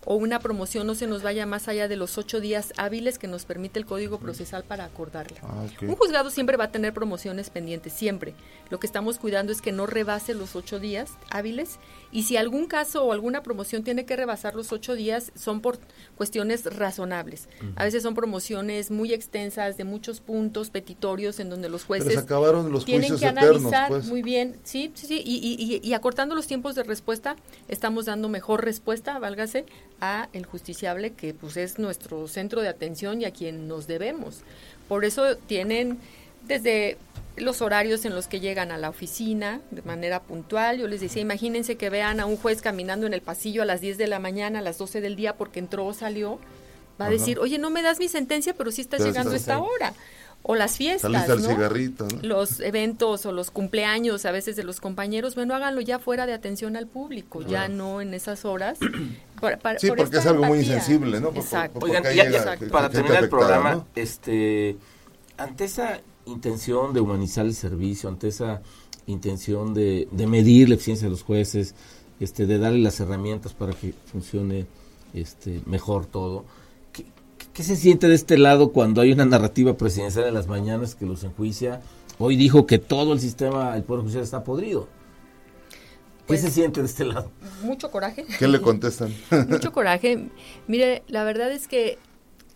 [0.05, 3.27] o una promoción no se nos vaya más allá de los ocho días hábiles que
[3.27, 5.37] nos permite el Código Procesal para acordarla.
[5.43, 5.65] Ah.
[5.81, 8.33] Un juzgado siempre va a tener promociones pendientes, siempre.
[8.69, 11.79] Lo que estamos cuidando es que no rebase los ocho días hábiles
[12.11, 15.77] y si algún caso o alguna promoción tiene que rebasar los ocho días, son por
[16.15, 17.49] cuestiones razonables.
[17.75, 22.13] A veces son promociones muy extensas, de muchos puntos, petitorios, en donde los Pero jueces
[22.13, 24.05] se acabaron los tienen juicios que eternos, analizar pues.
[24.05, 27.35] muy bien, sí, sí, sí, y, y- y- y acortando los tiempos de respuesta,
[27.67, 29.65] estamos dando mejor respuesta, válgase,
[30.01, 34.41] a el justiciable que pues es nuestro centro de atención y a quien nos debemos.
[34.87, 35.97] Por eso tienen
[36.47, 36.97] desde
[37.35, 40.79] los horarios en los que llegan a la oficina de manera puntual.
[40.79, 43.81] Yo les decía, imagínense que vean a un juez caminando en el pasillo a las
[43.81, 46.39] 10 de la mañana, a las 12 del día porque entró o salió.
[46.99, 47.17] Va a Ajá.
[47.17, 49.61] decir, oye, no me das mi sentencia, pero sí estás Pero llegando a esta ahí.
[49.61, 49.93] hora.
[50.49, 51.49] O las fiestas, Saliste al ¿no?
[51.49, 52.19] cigarrito, ¿no?
[52.21, 56.31] los eventos o los cumpleaños a veces de los compañeros, bueno, háganlo ya fuera de
[56.33, 58.79] atención al público, ya no en esas horas.
[59.77, 61.29] Sí, por porque es algo muy insensible, ¿no?
[61.35, 61.77] Exacto.
[61.79, 62.69] por- Oigan, ya- llega Exacto.
[62.69, 63.87] para terminar el programa, ¿no?
[63.95, 64.77] este,
[65.37, 68.63] ante esa intención de humanizar el servicio, ante esa
[69.05, 71.75] intención de, de medir la eficiencia de los jueces,
[72.19, 74.65] este, de darle las herramientas para que funcione
[75.13, 76.43] este, mejor todo,
[77.57, 81.07] ¿qué, se siente de este lado cuando hay una narrativa presidencial en las mañanas que
[81.07, 81.81] los enjuicia?
[82.19, 84.87] Hoy dijo que todo el sistema, el Poder Judicial está podrido.
[85.71, 85.77] ¿Qué
[86.27, 87.31] Pues- se siente de este lado?
[87.63, 88.25] Mucho coraje.
[88.37, 89.11] ¿Qué le contestan?
[89.49, 90.29] Mucho coraje.
[90.67, 91.97] Mire, la verdad es que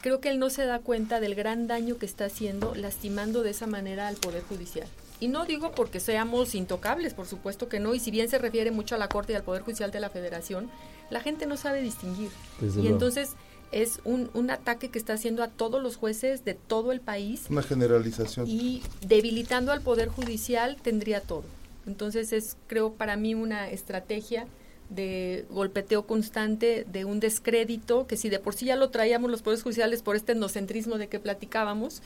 [0.01, 3.51] creo que él no se da cuenta del gran daño que está haciendo lastimando de
[3.51, 4.87] esa manera al Poder Judicial.
[5.19, 8.71] Y no digo porque seamos intocables, por supuesto que no, y si bien se refiere
[8.71, 10.69] mucho a la Corte y al Poder Judicial de la Federación,
[11.09, 12.29] la gente no sabe distinguir.
[12.59, 12.95] Desde y luego.
[12.95, 13.35] entonces
[13.71, 17.43] es un, un ataque que está haciendo a todos los jueces de todo el país
[17.49, 18.47] Una generalización.
[18.47, 21.43] y debilitando al Poder Judicial tendría todo.
[21.87, 24.45] Entonces es, creo, para mí una estrategia
[24.89, 29.41] de golpeteo constante, de un descrédito, que si de por sí ya lo traíamos los
[29.41, 32.01] poderes judiciales por este etnocentrismo de que platicábamos,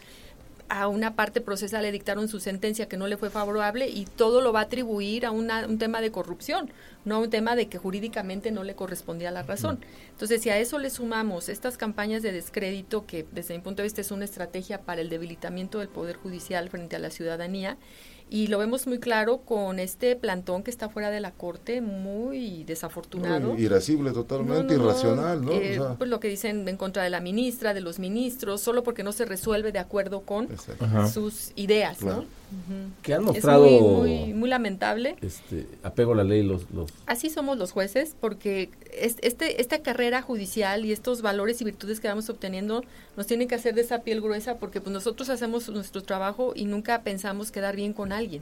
[0.69, 4.41] a una parte procesal le dictaron su sentencia que no le fue favorable y todo
[4.41, 6.69] lo va a atribuir a una- un tema de corrupción,
[7.05, 9.79] no un tema de que jurídicamente no le correspondía la razón.
[10.11, 13.85] Entonces, si a eso le sumamos estas campañas de descrédito, que desde mi punto de
[13.85, 17.77] vista es una estrategia para el debilitamiento del Poder Judicial frente a la ciudadanía,
[18.27, 22.63] y lo vemos muy claro con este plantón que está fuera de la Corte, muy
[22.63, 23.53] desafortunado.
[23.53, 25.51] No, irascible totalmente, No, no, no, irracional, ¿no?
[25.51, 28.61] eh, O sea, pues lo que dicen en contra de la ministra, de los ministros,
[28.61, 30.47] solo porque no se resuelve de acuerdo con
[31.13, 32.21] sus ideas, Claro.
[32.23, 32.27] ¿no?
[33.01, 35.15] Que han Es mostrado muy, muy, muy lamentable.
[35.21, 39.79] este, apego a la ley los, los Así somos los jueces, porque es- este, esta
[39.79, 42.83] carrera judicial y estos valores y virtudes que vamos obteniendo
[43.17, 46.65] nos tienen que hacer de esa piel gruesa, porque pues nosotros hacemos nuestro trabajo y
[46.65, 48.41] nunca pensamos quedar bien con alguien,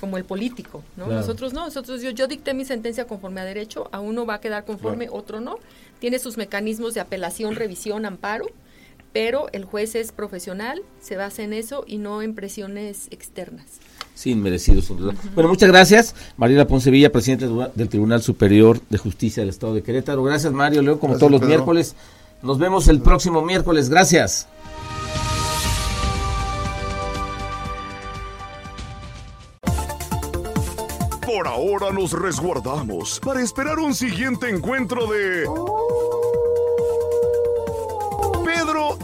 [0.00, 1.06] como el político, ¿no?
[1.06, 1.20] Claro.
[1.20, 4.40] Nosotros no, nosotros yo, yo dicté mi sentencia conforme a derecho, a uno va a
[4.40, 5.58] quedar conforme, otro no.
[6.00, 8.46] Tiene sus mecanismos de apelación, revisión, amparo,
[9.18, 13.66] pero el juez es profesional, se basa en eso y no en presiones externas.
[14.14, 15.14] sin merecidos, sin duda.
[15.34, 16.14] Bueno, muchas gracias.
[16.36, 20.22] Mariela Poncevilla, presidente del- del Tribunal Superior de Justicia del Estado de Querétaro.
[20.22, 20.82] Gracias, Mario.
[20.82, 21.48] Leo, como Gracias, todos los Pedro.
[21.48, 21.96] miércoles.
[22.42, 23.88] Nos vemos el próximo miércoles.
[23.88, 24.46] Gracias.
[31.26, 35.44] Por ahora nos resguardamos para esperar un siguiente encuentro de...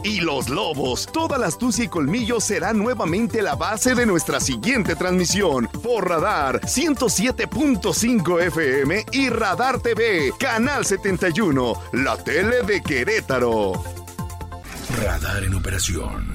[0.03, 1.07] Y los lobos.
[1.12, 5.68] Toda la astucia y colmillo será nuevamente la base de nuestra siguiente transmisión.
[5.82, 13.72] Por Radar 107.5 FM y Radar TV, Canal 71, la tele de Querétaro.
[15.03, 16.34] Radar en operación.